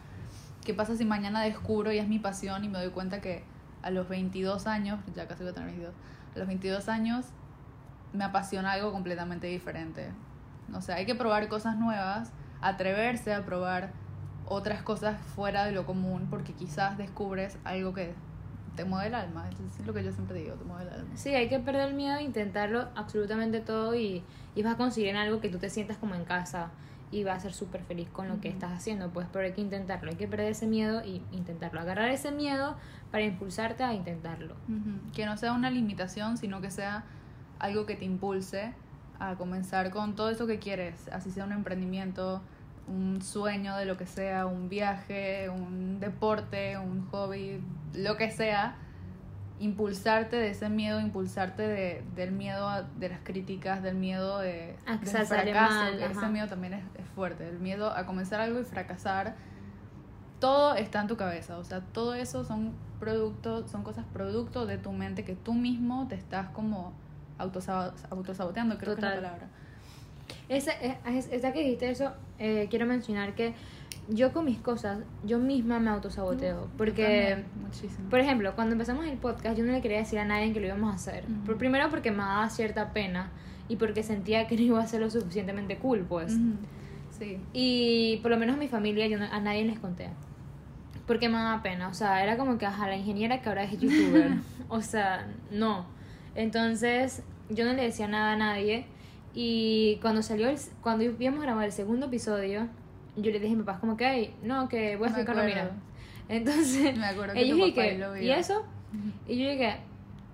¿Qué 0.65 0.73
pasa 0.73 0.95
si 0.95 1.05
mañana 1.05 1.41
descubro 1.41 1.91
y 1.91 1.97
es 1.97 2.07
mi 2.07 2.19
pasión 2.19 2.63
y 2.63 2.67
me 2.67 2.79
doy 2.79 2.89
cuenta 2.89 3.21
que 3.21 3.43
a 3.81 3.91
los 3.91 4.09
22 4.09 4.67
años, 4.67 4.99
ya 5.15 5.27
casi 5.27 5.43
voy 5.43 5.51
a 5.51 5.53
tener 5.55 5.69
22, 5.69 5.93
a 6.35 6.39
los 6.39 6.47
22 6.47 6.89
años 6.89 7.25
me 8.11 8.23
apasiona 8.23 8.73
algo 8.73 8.91
completamente 8.91 9.47
diferente? 9.47 10.09
O 10.73 10.81
sea, 10.81 10.95
hay 10.95 11.05
que 11.05 11.15
probar 11.15 11.47
cosas 11.47 11.77
nuevas, 11.77 12.31
atreverse 12.61 13.33
a 13.33 13.45
probar 13.45 13.91
otras 14.45 14.81
cosas 14.81 15.19
fuera 15.35 15.65
de 15.65 15.71
lo 15.71 15.85
común, 15.85 16.27
porque 16.29 16.53
quizás 16.53 16.97
descubres 16.97 17.57
algo 17.63 17.93
que 17.93 18.13
te 18.79 18.85
mueve 18.85 19.07
el 19.07 19.15
alma. 19.15 19.49
Eso 19.49 19.61
es 19.77 19.85
lo 19.85 19.93
que 19.93 20.05
yo 20.05 20.13
siempre 20.13 20.39
digo, 20.39 20.55
te 20.55 20.63
mueve 20.63 20.83
el 20.83 20.89
alma. 21.01 21.09
Sí, 21.15 21.35
hay 21.35 21.49
que 21.49 21.59
perder 21.59 21.89
el 21.89 21.95
miedo 21.95 22.17
intentarlo 22.21 22.87
absolutamente 22.95 23.59
todo 23.59 23.93
y, 23.93 24.23
y 24.55 24.63
vas 24.63 24.75
a 24.75 24.77
conseguir 24.77 25.17
algo 25.17 25.41
que 25.41 25.49
tú 25.49 25.57
te 25.57 25.69
sientas 25.69 25.97
como 25.97 26.15
en 26.15 26.23
casa 26.23 26.71
y 27.11 27.25
vas 27.25 27.39
a 27.39 27.39
ser 27.41 27.53
súper 27.53 27.83
feliz 27.83 28.07
con 28.07 28.29
lo 28.29 28.39
que 28.39 28.47
estás 28.47 28.71
haciendo, 28.71 29.09
pues, 29.09 29.27
pero 29.33 29.43
hay 29.43 29.51
que 29.51 29.59
intentarlo, 29.59 30.11
hay 30.11 30.15
que 30.15 30.29
perder 30.29 30.51
ese 30.51 30.65
miedo 30.65 31.03
y 31.03 31.21
intentarlo, 31.33 31.81
agarrar 31.81 32.09
ese 32.09 32.31
miedo 32.31 32.77
para 33.11 33.25
impulsarte 33.25 33.83
a 33.83 33.93
intentarlo. 33.93 34.55
Que 35.13 35.25
no 35.25 35.35
sea 35.35 35.51
una 35.51 35.69
limitación, 35.69 36.37
sino 36.37 36.61
que 36.61 36.71
sea 36.71 37.03
algo 37.57 37.85
que 37.85 37.97
te 37.97 38.05
impulse 38.05 38.73
a 39.19 39.35
comenzar 39.35 39.89
con 39.89 40.15
todo 40.15 40.29
eso 40.29 40.47
que 40.47 40.59
quieres, 40.59 41.09
así 41.11 41.31
sea 41.31 41.43
un 41.43 41.51
emprendimiento, 41.51 42.41
un 42.89 43.21
sueño 43.21 43.75
de 43.77 43.85
lo 43.85 43.95
que 43.97 44.05
sea, 44.07 44.45
un 44.45 44.67
viaje, 44.69 45.49
un 45.49 45.99
deporte, 45.99 46.77
un 46.77 47.07
hobby, 47.11 47.61
lo 47.93 48.17
que 48.17 48.31
sea, 48.31 48.75
impulsarte 49.59 50.35
de 50.37 50.49
ese 50.51 50.69
miedo, 50.69 50.99
impulsarte 50.99 51.61
de, 51.67 52.03
del 52.15 52.31
miedo 52.31 52.67
a- 52.67 52.83
de 52.83 53.09
las 53.09 53.19
críticas, 53.23 53.83
del 53.83 53.95
miedo 53.95 54.39
de, 54.39 54.75
A 54.87 54.99
que 54.99 55.05
del 55.05 55.25
fracaso, 55.43 55.73
mal, 55.75 55.97
que 55.97 56.05
ese 56.05 56.27
miedo 56.31 56.47
también 56.47 56.73
es, 56.73 56.83
es 56.97 57.05
fuerte, 57.13 57.47
el 57.47 57.59
miedo 57.59 57.91
a 57.93 58.05
comenzar 58.05 58.39
algo 58.39 58.59
y 58.59 58.63
fracasar, 58.63 59.35
todo 60.39 60.75
está 60.75 61.01
en 61.01 61.07
tu 61.07 61.17
cabeza, 61.17 61.57
o 61.57 61.63
sea, 61.65 61.81
todo 61.81 62.13
eso 62.13 62.45
son 62.45 62.71
productos, 62.99 63.69
son 63.69 63.83
cosas 63.83 64.05
producto 64.13 64.65
de 64.65 64.77
tu 64.77 64.91
mente 64.93 65.25
que 65.25 65.35
tú 65.35 65.53
mismo 65.53 66.07
te 66.07 66.15
estás 66.15 66.47
como 66.49 66.93
autosaboteando, 67.37 68.77
creo 68.77 68.95
que 68.95 69.01
es 69.01 69.07
la 69.07 69.15
palabra. 69.15 69.47
Esa, 70.47 70.71
es, 70.73 71.27
esa 71.31 71.53
que 71.53 71.59
dijiste 71.61 71.89
eso, 71.89 72.11
eh, 72.39 72.67
quiero 72.69 72.85
mencionar 72.85 73.35
que 73.35 73.53
yo 74.07 74.33
con 74.33 74.45
mis 74.45 74.57
cosas, 74.57 74.99
yo 75.23 75.37
misma 75.37 75.79
me 75.79 75.89
autosaboteo, 75.91 76.67
porque... 76.77 77.43
Por 78.09 78.19
ejemplo, 78.19 78.55
cuando 78.55 78.73
empezamos 78.73 79.05
el 79.05 79.17
podcast, 79.17 79.55
yo 79.57 79.63
no 79.63 79.71
le 79.71 79.81
quería 79.81 79.99
decir 79.99 80.17
a 80.17 80.25
nadie 80.25 80.51
que 80.51 80.59
lo 80.59 80.65
íbamos 80.67 80.91
a 80.91 80.95
hacer. 80.95 81.23
Ujú. 81.25 81.45
Por- 81.45 81.57
primero 81.57 81.89
porque 81.89 82.09
me 82.11 82.17
daba 82.17 82.49
cierta 82.49 82.91
pena 82.91 83.29
y 83.67 83.75
porque 83.75 84.01
sentía 84.01 84.47
que 84.47 84.55
no 84.55 84.61
iba 84.63 84.81
a 84.81 84.87
ser 84.87 85.01
lo 85.01 85.09
suficientemente 85.11 85.77
cool, 85.77 85.99
pues. 86.09 86.35
Sí. 87.17 87.37
Y 87.53 88.17
por 88.23 88.31
lo 88.31 88.37
menos 88.37 88.57
mi 88.57 88.67
familia, 88.67 89.05
yo 89.07 89.19
no- 89.19 89.31
a 89.31 89.39
nadie 89.39 89.63
les 89.65 89.77
conté. 89.77 90.09
Porque 91.05 91.29
me 91.29 91.35
daba 91.37 91.61
pena. 91.61 91.87
O 91.89 91.93
sea, 91.93 92.23
era 92.23 92.35
como 92.37 92.57
que, 92.57 92.65
ajá, 92.65 92.87
la 92.87 92.95
ingeniera 92.97 93.41
que 93.41 93.49
ahora 93.49 93.63
es 93.63 93.79
youtuber. 93.79 94.31
o 94.69 94.81
sea, 94.81 95.27
no. 95.51 95.85
Entonces, 96.33 97.21
yo 97.49 97.65
no 97.65 97.73
le 97.73 97.83
decía 97.83 98.07
nada 98.07 98.33
a 98.33 98.35
nadie. 98.37 98.85
Y 99.33 99.97
cuando 100.01 100.21
salió, 100.23 100.49
el, 100.49 100.57
cuando 100.81 101.03
íbamos 101.03 101.39
a 101.41 101.43
grabar 101.43 101.65
el 101.65 101.71
segundo 101.71 102.07
episodio, 102.07 102.67
yo 103.15 103.31
le 103.31 103.39
dije 103.39 103.53
a 103.53 103.57
mi 103.57 103.63
papá 103.63 103.79
como 103.79 103.95
que, 103.97 104.05
"Ay, 104.05 104.35
no, 104.43 104.67
que 104.69 104.95
voy 104.95 105.07
a 105.07 105.09
estar 105.11 105.25
con. 105.25 105.35
Romina. 105.37 105.69
Entonces, 106.27 106.97
Me 106.97 107.05
acuerdo 107.05 107.33
que 107.35 107.41
ellos 107.41 107.57
tu 107.59 107.65
y 107.65 107.71
papá 107.71 107.81
que, 107.83 107.97
lo 107.97 108.17
¿y 108.17 108.21
vio. 108.21 108.35
eso? 108.35 108.63
Y 109.27 109.37
yo 109.43 109.49
dije, 109.49 109.77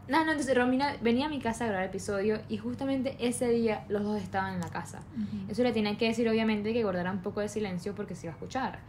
no, 0.08 0.24
no, 0.24 0.32
entonces 0.32 0.56
Romina 0.56 0.96
venía 1.02 1.26
a 1.26 1.30
mi 1.30 1.40
casa 1.40 1.66
a 1.66 1.68
grabar 1.68 1.84
el 1.86 1.90
episodio 1.90 2.40
y 2.48 2.58
justamente 2.58 3.18
ese 3.20 3.50
día 3.50 3.84
los 3.90 4.04
dos 4.04 4.22
estaban 4.22 4.54
en 4.54 4.60
la 4.62 4.70
casa. 4.70 5.02
Ujú. 5.16 5.52
Eso 5.52 5.64
le 5.64 5.72
tenía 5.74 5.98
que 5.98 6.08
decir 6.08 6.28
obviamente 6.30 6.74
que 6.74 6.84
guardara 6.84 7.12
un 7.12 7.20
poco 7.22 7.42
de 7.42 7.50
silencio 7.50 7.96
porque 7.96 8.16
se 8.16 8.28
iba 8.28 8.34
a 8.34 8.36
escuchar. 8.36 8.80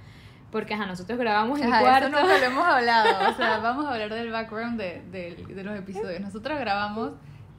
Porque 0.53 0.75
ajá, 0.75 0.87
nosotros 0.87 1.19
grabamos 1.19 1.59
en 1.61 1.67
Ajá, 1.67 1.79
mi 1.79 1.83
cuarto. 1.85 2.09
Eso 2.09 2.21
nunca 2.23 2.39
lo 2.39 2.45
hemos 2.45 2.65
hablado. 2.67 3.31
O 3.31 3.35
sea, 3.35 3.59
vamos 3.63 3.87
a 3.87 3.93
hablar 3.93 4.13
del 4.15 4.31
background 4.31 4.79
de, 4.81 5.03
de- 5.11 5.55
de 5.55 5.65
los 5.65 5.77
episodios.Nosotros 5.79 6.59
grabamos 6.61 7.13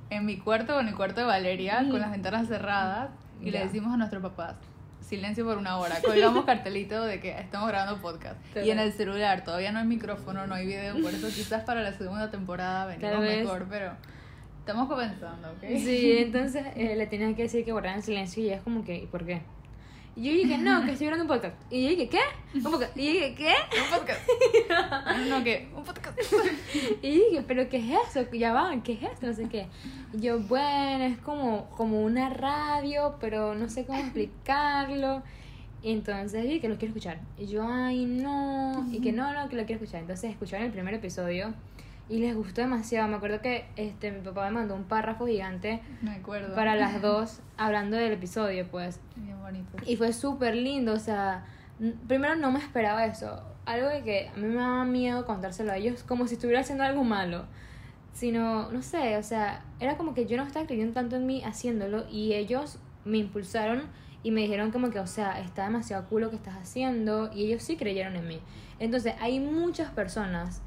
en 0.09 0.25
mi 0.25 0.37
cuarto 0.37 0.75
o 0.75 0.79
en 0.79 0.87
el 0.87 0.95
cuarto 0.95 1.21
de 1.21 1.27
Valeria 1.27 1.85
con 1.89 1.99
las 1.99 2.11
ventanas 2.11 2.47
cerradas 2.47 3.09
y 3.41 3.51
le 3.51 3.59
decimos 3.59 3.93
a 3.93 3.97
nuestros 3.97 4.21
papás, 4.21 4.55
silencio 5.01 5.45
por 5.45 5.57
una 5.57 5.77
hora. 5.77 6.01
Colgamos 6.01 6.45
cartelito 6.45 7.03
de 7.03 7.19
que 7.19 7.37
estamos 7.39 7.67
grabando 7.67 8.01
podcast. 8.01 8.37
Y 8.55 8.71
en 8.71 8.79
el 8.79 8.91
celular 8.93 9.43
todavía 9.43 9.71
no 9.71 9.79
hay 9.79 9.85
micrófono, 9.85 10.47
no 10.47 10.55
hay 10.55 10.65
video, 10.65 11.01
por 11.01 11.13
eso 11.13 11.27
quizás 11.27 11.63
para 11.63 11.81
la 11.81 11.93
segunda 11.93 12.29
temporada 12.29 12.85
venimos 12.85 13.19
mejor, 13.19 13.67
pero 13.69 13.91
estamos 14.59 14.87
comenzando, 14.87 15.51
¿ok? 15.51 15.61
Sí, 15.77 16.17
entonces 16.17 16.65
eh, 16.75 16.95
le 16.95 17.07
tenían 17.07 17.35
que 17.35 17.43
decir 17.43 17.63
que 17.63 17.71
guardaran 17.71 18.01
silencio 18.01 18.43
y 18.43 18.49
es 18.49 18.61
como 18.61 18.83
que, 18.83 18.97
¿y 18.97 19.05
por 19.05 19.25
qué? 19.25 19.41
Y 20.17 20.23
yo 20.23 20.31
dije, 20.31 20.57
no, 20.57 20.83
que 20.83 20.93
estoy 20.93 21.05
grabando 21.05 21.31
un 21.31 21.39
podcast. 21.39 21.61
Y 21.71 21.83
yo 21.83 21.89
dije, 21.91 22.09
¿qué? 22.09 22.19
Un 22.55 22.63
podcast. 22.63 22.97
Y 22.97 23.05
yo 23.05 23.11
dije, 23.11 23.35
¿qué? 23.35 23.53
Un 23.79 23.99
podcast. 23.99 24.19
no, 25.29 25.43
¿qué? 25.43 25.69
Un 25.75 25.83
podcast. 25.83 26.19
Y 27.03 27.11
dije, 27.11 27.43
¿pero 27.47 27.69
qué 27.69 27.77
es 27.77 28.07
eso? 28.09 28.31
Ya 28.31 28.51
van, 28.51 28.81
¿qué 28.81 28.93
es 28.93 29.03
esto? 29.03 29.27
No 29.27 29.33
sé 29.33 29.47
qué. 29.47 29.67
Y 30.13 30.21
yo, 30.21 30.39
bueno, 30.39 31.03
es 31.03 31.19
como, 31.19 31.69
como 31.69 32.01
una 32.01 32.31
radio, 32.31 33.17
pero 33.21 33.53
no 33.53 33.69
sé 33.69 33.85
cómo 33.85 33.99
explicarlo. 33.99 35.21
Y 35.83 35.91
entonces 35.91 36.41
dije 36.41 36.61
que 36.61 36.69
lo 36.69 36.77
quiero 36.77 36.95
escuchar. 36.95 37.19
Y 37.37 37.45
yo, 37.45 37.63
ay, 37.67 38.05
no. 38.05 38.87
Y 38.91 39.01
que 39.01 39.11
no, 39.11 39.31
no, 39.33 39.47
que 39.49 39.55
lo 39.55 39.67
quiero 39.67 39.83
escuchar. 39.83 40.01
Entonces 40.01 40.31
escucharon 40.31 40.65
el 40.65 40.71
primer 40.71 40.95
episodio 40.95 41.53
y 42.09 42.19
les 42.19 42.35
gustó 42.35 42.61
demasiado. 42.61 43.07
Me 43.07 43.15
acuerdo 43.15 43.41
que 43.41 43.65
este 43.75 44.11
mi 44.11 44.21
papá 44.21 44.45
me 44.45 44.51
mandó 44.51 44.75
un 44.75 44.85
párrafo 44.85 45.27
gigante 45.27 45.81
me 46.01 46.11
acuerdo. 46.11 46.55
para 46.55 46.75
las 46.75 47.01
dos 47.01 47.41
hablando 47.57 47.97
del 47.97 48.13
episodio, 48.13 48.67
pues. 48.69 48.99
Bien 49.15 49.39
bonito. 49.39 49.77
Y 49.85 49.95
fue 49.95 50.13
súper 50.13 50.55
lindo, 50.55 50.93
o 50.93 50.99
sea, 50.99 51.45
primero 52.07 52.35
no 52.35 52.51
me 52.51 52.59
esperaba 52.59 53.05
eso. 53.05 53.41
Algo 53.65 53.87
de 53.89 54.03
que 54.03 54.29
a 54.29 54.37
mí 54.37 54.47
me 54.47 54.55
daba 54.55 54.85
miedo 54.85 55.25
contárselo 55.25 55.71
a 55.71 55.77
ellos 55.77 56.03
como 56.03 56.27
si 56.27 56.35
estuviera 56.35 56.61
haciendo 56.61 56.83
algo 56.83 57.03
malo. 57.03 57.45
Sino, 58.13 58.71
no 58.71 58.81
sé, 58.81 59.17
o 59.17 59.23
sea, 59.23 59.63
era 59.79 59.95
como 59.95 60.15
que 60.15 60.25
yo 60.25 60.37
no 60.37 60.43
estaba 60.43 60.65
creyendo 60.65 60.93
tanto 60.93 61.17
en 61.17 61.27
mí 61.27 61.43
haciéndolo 61.43 62.05
y 62.09 62.33
ellos 62.33 62.79
me 63.05 63.19
impulsaron 63.19 63.83
y 64.23 64.31
me 64.31 64.41
dijeron 64.41 64.71
como 64.71 64.89
que, 64.89 64.99
o 64.99 65.05
sea, 65.05 65.39
está 65.39 65.65
demasiado 65.65 66.05
cool 66.09 66.21
lo 66.23 66.29
que 66.31 66.35
estás 66.37 66.55
haciendo 66.55 67.31
y 67.31 67.45
ellos 67.45 67.61
sí 67.61 67.77
creyeron 67.77 68.15
en 68.15 68.27
mí. 68.27 68.39
Entonces, 68.79 69.13
hay 69.19 69.39
muchas 69.39 69.91
personas 69.91 70.63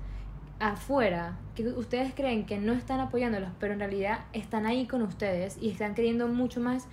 afuera 0.61 1.38
que 1.55 1.67
ustedes 1.69 2.14
creen 2.14 2.47
que 2.47 2.59
no 2.59 2.73
están 2.73 3.00
apoyándolos, 3.00 3.50
pero 3.59 3.73
en 3.73 3.81
realidad 3.81 4.21
están 4.33 4.67
ahí 4.67 4.87
con 4.87 5.02
ustedes 5.02 5.59
y 5.61 5.71
están 5.71 5.95
creyendo 5.95 6.29
mucho 6.29 6.61
más 6.61 6.87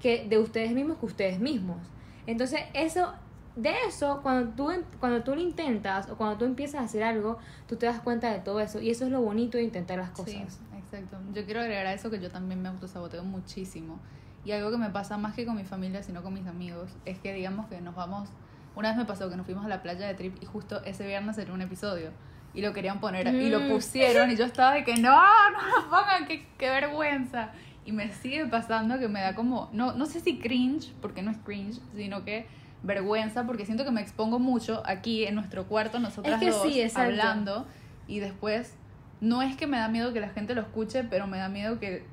que 0.00 0.26
de 0.28 0.38
ustedes 0.38 0.72
mismos 0.72 0.98
que 0.98 1.06
ustedes 1.06 1.40
mismos. 1.40 1.78
Entonces, 2.26 2.60
eso 2.74 3.14
de 3.56 3.72
eso 3.86 4.20
cuando 4.22 4.50
tú 4.50 4.72
cuando 4.98 5.22
tú 5.22 5.34
lo 5.36 5.40
intentas 5.40 6.10
o 6.10 6.16
cuando 6.16 6.36
tú 6.36 6.44
empiezas 6.44 6.80
a 6.80 6.84
hacer 6.84 7.04
algo, 7.04 7.38
tú 7.68 7.76
te 7.76 7.86
das 7.86 8.00
cuenta 8.00 8.32
de 8.32 8.40
todo 8.40 8.60
eso 8.60 8.80
y 8.80 8.90
eso 8.90 9.04
es 9.04 9.12
lo 9.12 9.22
bonito 9.22 9.58
de 9.58 9.64
intentar 9.64 9.98
las 9.98 10.10
cosas. 10.10 10.34
Sí, 10.34 10.44
exacto. 10.76 11.16
Yo 11.32 11.44
quiero 11.44 11.60
agregar 11.60 11.86
a 11.86 11.92
eso 11.92 12.10
que 12.10 12.20
yo 12.20 12.30
también 12.30 12.60
me 12.60 12.68
autosaboteo 12.68 13.24
muchísimo. 13.24 14.00
Y 14.44 14.52
algo 14.52 14.70
que 14.70 14.76
me 14.76 14.90
pasa 14.90 15.16
más 15.16 15.34
que 15.34 15.46
con 15.46 15.56
mi 15.56 15.64
familia, 15.64 16.02
sino 16.02 16.22
con 16.22 16.34
mis 16.34 16.46
amigos, 16.46 16.90
es 17.06 17.18
que 17.18 17.32
digamos 17.32 17.66
que 17.66 17.80
nos 17.80 17.94
vamos 17.94 18.28
una 18.76 18.88
vez 18.88 18.98
me 18.98 19.04
pasó 19.04 19.30
que 19.30 19.36
nos 19.36 19.46
fuimos 19.46 19.64
a 19.64 19.68
la 19.68 19.82
playa 19.82 20.06
de 20.06 20.14
Trip 20.14 20.42
y 20.42 20.46
justo 20.46 20.82
ese 20.84 21.06
viernes 21.06 21.38
era 21.38 21.52
un 21.52 21.60
episodio 21.60 22.10
y 22.54 22.62
lo 22.62 22.72
querían 22.72 23.00
poner 23.00 23.26
y 23.34 23.50
lo 23.50 23.60
mm. 23.60 23.68
pusieron 23.68 24.30
y 24.30 24.36
yo 24.36 24.44
estaba 24.44 24.74
de 24.74 24.84
que 24.84 24.96
no, 24.96 25.10
no 25.10 25.68
lo 25.76 25.90
pongan, 25.90 26.26
qué, 26.26 26.46
qué 26.56 26.70
vergüenza. 26.70 27.50
Y 27.84 27.92
me 27.92 28.10
sigue 28.12 28.46
pasando 28.46 28.98
que 28.98 29.08
me 29.08 29.20
da 29.20 29.34
como, 29.34 29.68
no, 29.72 29.92
no 29.92 30.06
sé 30.06 30.20
si 30.20 30.38
cringe, 30.38 30.92
porque 31.02 31.22
no 31.22 31.30
es 31.30 31.36
cringe, 31.38 31.80
sino 31.94 32.24
que 32.24 32.46
vergüenza, 32.82 33.44
porque 33.44 33.66
siento 33.66 33.84
que 33.84 33.90
me 33.90 34.00
expongo 34.00 34.38
mucho 34.38 34.82
aquí 34.86 35.24
en 35.24 35.34
nuestro 35.34 35.66
cuarto, 35.66 35.98
nosotras 35.98 36.40
dos, 36.40 36.96
hablando, 36.96 37.66
y 38.06 38.20
después, 38.20 38.74
no 39.20 39.42
es 39.42 39.56
que 39.56 39.66
me 39.66 39.78
da 39.78 39.88
miedo 39.88 40.12
que 40.12 40.20
la 40.20 40.28
gente 40.28 40.54
lo 40.54 40.62
escuche, 40.62 41.04
pero 41.04 41.26
me 41.26 41.38
da 41.38 41.48
miedo 41.48 41.78
que 41.78 42.06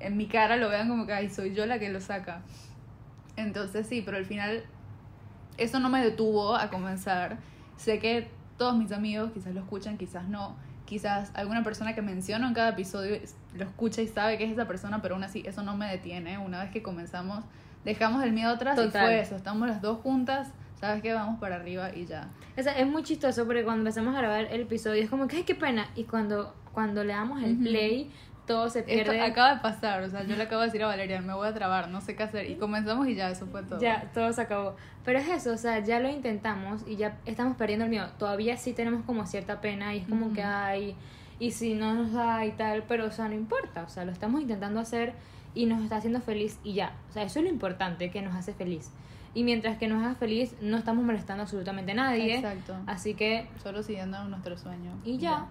en 0.00 0.16
mi 0.16 0.26
cara 0.26 0.56
lo 0.56 0.68
vean 0.68 0.88
como 0.88 1.06
que, 1.06 1.12
ay, 1.12 1.28
soy 1.28 1.54
yo 1.54 1.66
la 1.66 1.78
que 1.78 1.88
lo 1.88 2.00
saca. 2.00 2.42
Entonces 3.36 3.86
sí, 3.86 4.02
pero 4.04 4.16
al 4.16 4.26
final 4.26 4.64
eso 5.56 5.80
no 5.80 5.88
me 5.88 6.02
detuvo 6.02 6.56
a 6.56 6.68
comenzar. 6.68 7.38
Sé 7.76 7.98
que 7.98 8.28
todos 8.62 8.76
mis 8.76 8.92
amigos 8.92 9.32
quizás 9.32 9.52
lo 9.52 9.60
escuchan, 9.60 9.98
quizás 9.98 10.28
no. 10.28 10.54
Quizás 10.84 11.32
alguna 11.34 11.64
persona 11.64 11.96
que 11.96 12.00
menciono 12.00 12.46
en 12.46 12.54
cada 12.54 12.68
episodio 12.68 13.18
lo 13.56 13.64
escucha 13.64 14.02
y 14.02 14.06
sabe 14.06 14.38
que 14.38 14.44
es 14.44 14.52
esa 14.52 14.68
persona, 14.68 15.02
pero 15.02 15.16
aún 15.16 15.24
así 15.24 15.42
eso 15.44 15.64
no 15.64 15.76
me 15.76 15.90
detiene. 15.90 16.38
Una 16.38 16.62
vez 16.62 16.70
que 16.70 16.80
comenzamos, 16.80 17.44
dejamos 17.84 18.22
el 18.22 18.30
miedo 18.30 18.50
atrás 18.50 18.78
y 18.78 18.88
fue 18.88 19.18
eso. 19.18 19.34
Estamos 19.34 19.66
las 19.66 19.82
dos 19.82 19.98
juntas, 19.98 20.52
sabes 20.78 21.02
que 21.02 21.12
vamos 21.12 21.40
para 21.40 21.56
arriba 21.56 21.92
y 21.92 22.06
ya. 22.06 22.28
O 22.56 22.62
sea, 22.62 22.78
es 22.78 22.86
muy 22.86 23.02
chistoso 23.02 23.46
porque 23.46 23.64
cuando 23.64 23.80
empezamos 23.80 24.14
a 24.14 24.18
grabar 24.18 24.44
el 24.44 24.60
episodio 24.60 25.02
es 25.02 25.10
como 25.10 25.26
que, 25.26 25.38
ay, 25.38 25.42
qué 25.42 25.56
pena. 25.56 25.88
Y 25.96 26.04
cuando, 26.04 26.54
cuando 26.72 27.02
le 27.02 27.14
damos 27.14 27.42
el 27.42 27.56
play, 27.56 28.12
todo 28.46 28.68
se 28.70 28.82
pierde. 28.82 29.16
Esto 29.16 29.32
acaba 29.32 29.54
de 29.54 29.60
pasar, 29.60 30.02
o 30.02 30.10
sea, 30.10 30.24
yo 30.24 30.36
le 30.36 30.42
acabo 30.42 30.60
de 30.60 30.66
decir 30.66 30.82
a 30.82 30.86
Valeria, 30.86 31.20
me 31.20 31.34
voy 31.34 31.48
a 31.48 31.54
trabar, 31.54 31.88
no 31.88 32.00
sé 32.00 32.16
qué 32.16 32.24
hacer. 32.24 32.50
Y 32.50 32.56
comenzamos 32.56 33.06
y 33.06 33.14
ya, 33.14 33.30
eso 33.30 33.46
fue 33.46 33.62
todo. 33.62 33.80
Ya, 33.80 34.10
todo 34.12 34.32
se 34.32 34.42
acabó. 34.42 34.76
Pero 35.04 35.18
es 35.18 35.28
eso, 35.28 35.52
o 35.52 35.56
sea, 35.56 35.78
ya 35.80 36.00
lo 36.00 36.08
intentamos 36.08 36.82
y 36.86 36.96
ya 36.96 37.18
estamos 37.24 37.56
perdiendo 37.56 37.84
el 37.84 37.90
miedo. 37.90 38.08
Todavía 38.18 38.56
sí 38.56 38.72
tenemos 38.72 39.04
como 39.04 39.26
cierta 39.26 39.60
pena 39.60 39.94
y 39.94 39.98
es 39.98 40.08
como 40.08 40.32
que 40.32 40.42
hay, 40.42 40.96
y 41.38 41.52
si 41.52 41.74
no 41.74 41.94
nos 41.94 42.12
da 42.12 42.44
y 42.44 42.52
tal, 42.52 42.84
pero 42.88 43.06
o 43.06 43.10
sea, 43.10 43.28
no 43.28 43.34
importa, 43.34 43.82
o 43.82 43.88
sea, 43.88 44.04
lo 44.04 44.12
estamos 44.12 44.40
intentando 44.40 44.80
hacer 44.80 45.14
y 45.54 45.66
nos 45.66 45.82
está 45.82 45.96
haciendo 45.96 46.20
feliz 46.20 46.58
y 46.64 46.74
ya. 46.74 46.94
O 47.10 47.12
sea, 47.12 47.22
eso 47.22 47.38
es 47.38 47.44
lo 47.44 47.50
importante, 47.50 48.10
que 48.10 48.22
nos 48.22 48.34
hace 48.34 48.52
feliz. 48.52 48.90
Y 49.34 49.44
mientras 49.44 49.78
que 49.78 49.88
nos 49.88 50.02
haga 50.02 50.14
feliz, 50.14 50.54
no 50.60 50.76
estamos 50.76 51.04
molestando 51.04 51.42
absolutamente 51.42 51.92
a 51.92 51.94
nadie. 51.94 52.36
Exacto. 52.36 52.76
Así 52.86 53.14
que... 53.14 53.48
Solo 53.62 53.82
siguiendo 53.82 54.22
nuestro 54.24 54.58
sueño. 54.58 54.92
Y 55.04 55.16
ya. 55.16 55.46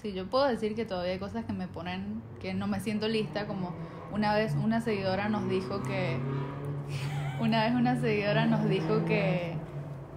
Sí, 0.00 0.12
yo 0.12 0.26
puedo 0.26 0.46
decir 0.46 0.74
que 0.74 0.84
todavía 0.84 1.12
hay 1.12 1.18
cosas 1.18 1.44
que 1.44 1.52
me 1.52 1.68
ponen 1.68 2.22
que 2.40 2.54
no 2.54 2.66
me 2.66 2.80
siento 2.80 3.08
lista, 3.08 3.46
como 3.46 3.74
una 4.12 4.34
vez 4.34 4.54
una 4.54 4.80
seguidora 4.80 5.28
nos 5.28 5.48
dijo 5.48 5.82
que 5.82 6.18
una 7.40 7.64
vez 7.64 7.74
una 7.74 8.00
seguidora 8.00 8.46
nos 8.46 8.68
dijo 8.68 9.04
que 9.04 9.56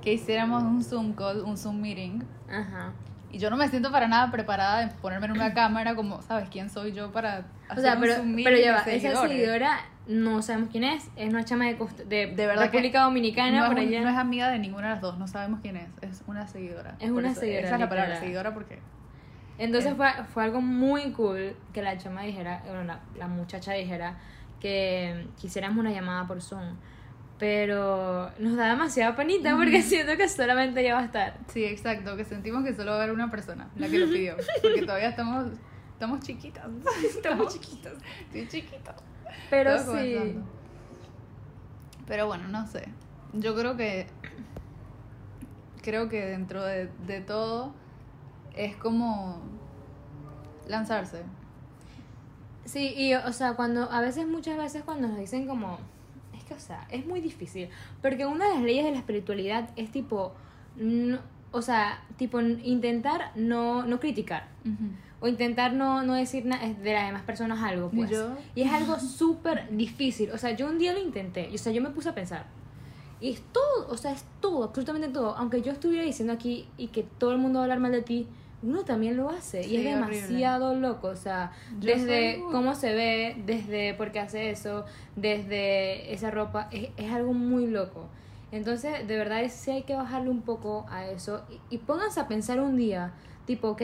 que 0.02 0.14
hiciéramos 0.14 0.64
un 0.64 0.84
Zoom 0.84 1.14
call, 1.14 1.42
un 1.42 1.58
Zoom 1.58 1.82
meeting. 1.82 2.22
Ajá. 2.50 2.94
Y 3.32 3.38
yo 3.38 3.50
no 3.50 3.58
me 3.58 3.68
siento 3.68 3.92
para 3.92 4.08
nada 4.08 4.32
preparada 4.32 4.80
de 4.80 4.88
ponerme 5.02 5.28
en 5.28 5.34
una 5.34 5.54
cámara 5.54 5.96
como, 5.96 6.22
¿sabes 6.24 6.50
quién 6.50 6.70
soy 6.70 6.94
yo 6.94 7.12
para 7.12 7.46
hacer 7.68 7.78
o 7.78 7.82
sea, 7.82 7.94
un 7.96 8.02
pero, 8.02 8.16
Zoom 8.16 8.28
meeting? 8.28 8.44
Pero 8.46 8.58
ya 8.58 8.72
va, 8.74 8.80
esa 8.80 9.22
seguidora 9.22 9.80
no 10.08 10.42
sabemos 10.42 10.70
quién 10.72 10.84
es, 10.84 11.08
es 11.16 11.30
una 11.30 11.46
chama 11.46 11.66
de, 11.66 11.78
de, 12.08 12.34
de 12.34 12.48
verdad 12.48 12.64
República 12.64 13.04
Dominicana 13.04 13.60
no 13.60 13.68
por 13.68 13.78
es, 13.78 13.88
allá. 13.88 14.02
No 14.02 14.10
es 14.10 14.18
amiga 14.18 14.50
de 14.50 14.58
ninguna 14.58 14.88
de 14.88 14.94
las 14.94 15.02
dos, 15.02 15.20
no 15.20 15.28
sabemos 15.28 15.60
quién 15.62 15.78
es, 15.78 15.90
es 16.02 16.24
una 16.26 16.48
seguidora. 16.48 16.96
Es 17.00 17.12
una 17.12 17.36
seguidora. 17.36 17.68
Esa 17.68 17.76
es 17.76 17.82
la 17.82 17.90
palabra, 17.90 18.20
seguidora 18.20 18.54
porque 18.54 18.80
entonces 19.60 19.94
fue, 19.96 20.08
fue 20.34 20.44
algo 20.46 20.62
muy 20.62 21.12
cool 21.12 21.56
que 21.74 21.82
la 21.82 21.98
chama 21.98 22.24
dijera, 22.24 22.64
bueno, 22.66 22.86
la, 22.86 23.02
la 23.18 23.28
muchacha 23.28 23.74
dijera 23.74 24.18
que 24.62 25.28
quisiéramos 25.38 25.78
una 25.78 25.92
llamada 25.92 26.26
por 26.28 26.42
Zoom. 26.42 26.78
Pero 27.38 28.32
nos 28.40 28.58
da 28.58 28.70
demasiada 28.70 29.16
penita 29.16 29.56
porque 29.56 29.82
siento 29.82 30.18
que 30.18 30.28
solamente 30.28 30.82
ella 30.82 30.96
va 30.96 31.02
a 31.02 31.06
estar. 31.06 31.38
Sí, 31.48 31.64
exacto, 31.66 32.18
que 32.18 32.26
sentimos 32.26 32.64
que 32.64 32.74
solo 32.74 32.92
va 32.92 32.98
a 32.98 33.04
haber 33.04 33.14
una 33.14 33.30
persona, 33.30 33.70
la 33.76 33.88
que 33.88 34.00
lo 34.00 34.08
pidió. 34.12 34.36
Porque 34.62 34.82
todavía 34.82 35.10
estamos, 35.10 35.48
estamos 35.94 36.22
chiquitas. 36.22 36.66
Estamos 37.04 37.54
chiquitas. 37.54 37.94
Estoy 38.26 38.48
chiquita. 38.48 38.96
Pero 39.50 39.78
sí. 39.80 40.38
Pero 42.08 42.28
bueno, 42.28 42.48
no 42.48 42.66
sé. 42.68 42.88
Yo 43.34 43.56
creo 43.56 43.78
que. 43.78 44.08
Creo 45.82 46.10
que 46.10 46.26
dentro 46.26 46.64
de, 46.64 46.90
de 47.08 47.22
todo 47.22 47.74
es 48.56 48.76
como 48.76 49.42
lanzarse. 50.68 51.24
Sí, 52.66 52.94
y 52.96 53.14
o 53.16 53.34
sea, 53.34 53.54
cuando 53.54 53.92
a 53.92 54.02
veces, 54.02 54.28
muchas 54.28 54.58
veces 54.58 54.84
cuando 54.84 55.08
nos 55.08 55.18
dicen 55.18 55.48
como, 55.48 55.80
es 56.38 56.44
que, 56.44 56.54
o 56.54 56.60
sea, 56.60 56.88
es 56.92 57.06
muy 57.06 57.20
difícil, 57.20 57.70
porque 58.02 58.26
una 58.26 58.48
de 58.48 58.56
las 58.56 58.64
leyes 58.64 58.86
de 58.86 58.92
la 58.92 58.98
espiritualidad 58.98 59.70
es 59.76 59.92
tipo, 59.92 60.34
o 61.52 61.62
sea, 61.62 62.04
tipo 62.18 62.40
intentar 62.42 63.32
no, 63.36 63.84
no 63.86 64.00
criticar. 64.00 64.48
O 65.22 65.28
intentar 65.28 65.74
no, 65.74 66.04
no 66.04 66.14
decir 66.14 66.46
nada 66.46 66.66
de 66.66 66.94
las 66.94 67.08
demás 67.08 67.24
personas 67.24 67.62
algo, 67.62 67.90
pues. 67.90 68.12
Y 68.56 68.62
es 68.62 68.72
algo 68.72 69.00
súper 69.00 69.68
difícil. 69.76 70.32
O 70.32 70.38
sea, 70.38 70.52
yo 70.52 70.68
un 70.68 70.78
día 70.78 70.94
lo 70.94 71.00
intenté. 71.00 71.50
O 71.54 71.58
sea, 71.58 71.74
yo 71.74 71.82
me 71.82 71.90
puse 71.90 72.08
a 72.08 72.16
pensar. 72.16 72.46
Y 73.22 73.32
es 73.32 73.42
todo, 73.52 73.88
o 73.90 73.98
sea, 73.98 74.12
es 74.12 74.24
todo, 74.40 74.64
absolutamente 74.64 75.10
todo. 75.10 75.36
Aunque 75.36 75.62
yo 75.62 75.72
estuviera 75.72 76.04
diciendo 76.04 76.34
aquí 76.34 76.68
y 76.78 76.88
que 76.88 77.04
todo 77.04 77.32
el 77.32 77.38
mundo 77.38 77.60
va 77.60 77.64
a 77.64 77.66
hablar 77.66 77.80
mal 77.80 77.92
de 77.92 78.02
ti, 78.02 78.28
uno 78.62 78.84
también 78.84 79.16
lo 79.16 79.30
hace 79.30 79.66
y 79.66 79.78
es 79.78 79.84
demasiado 79.86 80.76
loco, 80.76 81.08
o 81.08 81.16
sea, 81.16 81.54
desde 81.80 82.42
cómo 82.52 82.76
se 82.76 82.94
ve, 82.94 83.42
desde 83.46 83.94
por 83.94 84.12
qué 84.12 84.20
hace 84.20 84.50
eso, 84.50 84.86
desde 85.16 86.14
esa 86.14 86.30
ropa, 86.30 86.68
es, 86.72 86.90
es 86.98 87.12
algo 87.12 87.34
muy 87.34 87.68
loco. 87.68 88.08
Entonces, 88.52 89.08
de 89.08 89.18
verdad, 89.18 89.44
sí 89.50 89.72
hay 89.72 89.84
que 89.84 89.96
bajarle 89.96 90.30
un 90.30 90.42
poco 90.42 90.86
a 90.90 91.08
eso 91.08 91.44
y, 91.50 91.76
y 91.76 91.78
pónganse 91.78 92.20
a 92.20 92.28
pensar 92.28 92.60
un 92.60 92.76
día, 92.76 93.14
tipo, 93.46 93.70
ok, 93.70 93.82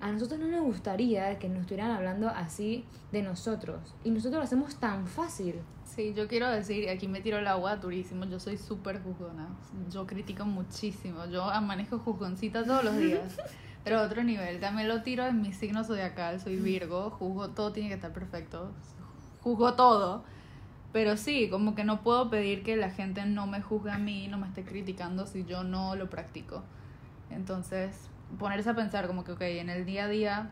a 0.00 0.12
nosotros 0.12 0.38
no 0.40 0.48
nos 0.48 0.62
gustaría 0.62 1.38
que 1.38 1.48
nos 1.48 1.60
estuvieran 1.60 1.90
hablando 1.90 2.28
así 2.28 2.84
de 3.12 3.22
nosotros 3.22 3.94
y 4.04 4.10
nosotros 4.10 4.40
lo 4.40 4.44
hacemos 4.44 4.76
tan 4.76 5.06
fácil. 5.06 5.54
Sí, 5.96 6.12
yo 6.14 6.28
quiero 6.28 6.50
decir, 6.50 6.90
aquí 6.90 7.08
me 7.08 7.22
tiro 7.22 7.38
el 7.38 7.46
agua 7.46 7.76
durísimo, 7.76 8.26
yo 8.26 8.38
soy 8.38 8.58
súper 8.58 9.02
juzgona, 9.02 9.48
yo 9.90 10.06
critico 10.06 10.44
muchísimo, 10.44 11.24
yo 11.24 11.46
manejo 11.62 11.98
juzgoncita 11.98 12.64
todos 12.64 12.84
los 12.84 12.98
días. 12.98 13.38
Pero 13.82 14.02
otro 14.02 14.22
nivel, 14.22 14.60
también 14.60 14.88
lo 14.88 15.02
tiro 15.02 15.24
en 15.24 15.40
mi 15.40 15.54
signo 15.54 15.84
zodiacal, 15.84 16.38
soy 16.38 16.56
Virgo, 16.56 17.08
juzgo 17.08 17.48
todo 17.48 17.72
tiene 17.72 17.88
que 17.88 17.94
estar 17.94 18.12
perfecto, 18.12 18.72
juzgo 19.40 19.72
todo. 19.72 20.22
Pero 20.92 21.16
sí, 21.16 21.48
como 21.48 21.74
que 21.74 21.84
no 21.84 22.02
puedo 22.02 22.28
pedir 22.28 22.62
que 22.62 22.76
la 22.76 22.90
gente 22.90 23.24
no 23.24 23.46
me 23.46 23.62
juzgue 23.62 23.90
a 23.90 23.98
mí, 23.98 24.28
no 24.28 24.36
me 24.36 24.48
esté 24.48 24.64
criticando 24.64 25.24
si 25.26 25.46
yo 25.46 25.64
no 25.64 25.96
lo 25.96 26.10
practico. 26.10 26.62
Entonces, 27.30 28.10
ponerse 28.38 28.68
a 28.68 28.74
pensar 28.74 29.06
como 29.06 29.24
que, 29.24 29.32
ok, 29.32 29.40
en 29.40 29.70
el 29.70 29.86
día 29.86 30.04
a 30.04 30.08
día, 30.08 30.50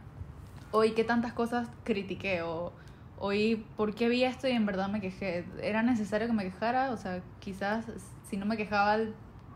hoy 0.70 0.92
qué 0.92 1.04
tantas 1.04 1.34
cosas 1.34 1.68
critiqué 1.82 2.40
o 2.40 2.72
hoy 3.18 3.64
por 3.76 3.94
qué 3.94 4.09
vi 4.09 4.25
esto 4.25 4.49
y 4.49 4.52
en 4.52 4.66
verdad 4.66 4.88
me 4.88 5.00
quejé. 5.00 5.44
¿Era 5.62 5.83
necesario 5.83 6.26
que 6.26 6.33
me 6.33 6.44
quejara? 6.44 6.90
O 6.90 6.97
sea, 6.97 7.23
quizás 7.40 7.87
si 8.28 8.37
no 8.37 8.47
me 8.47 8.56
quejaba 8.56 8.99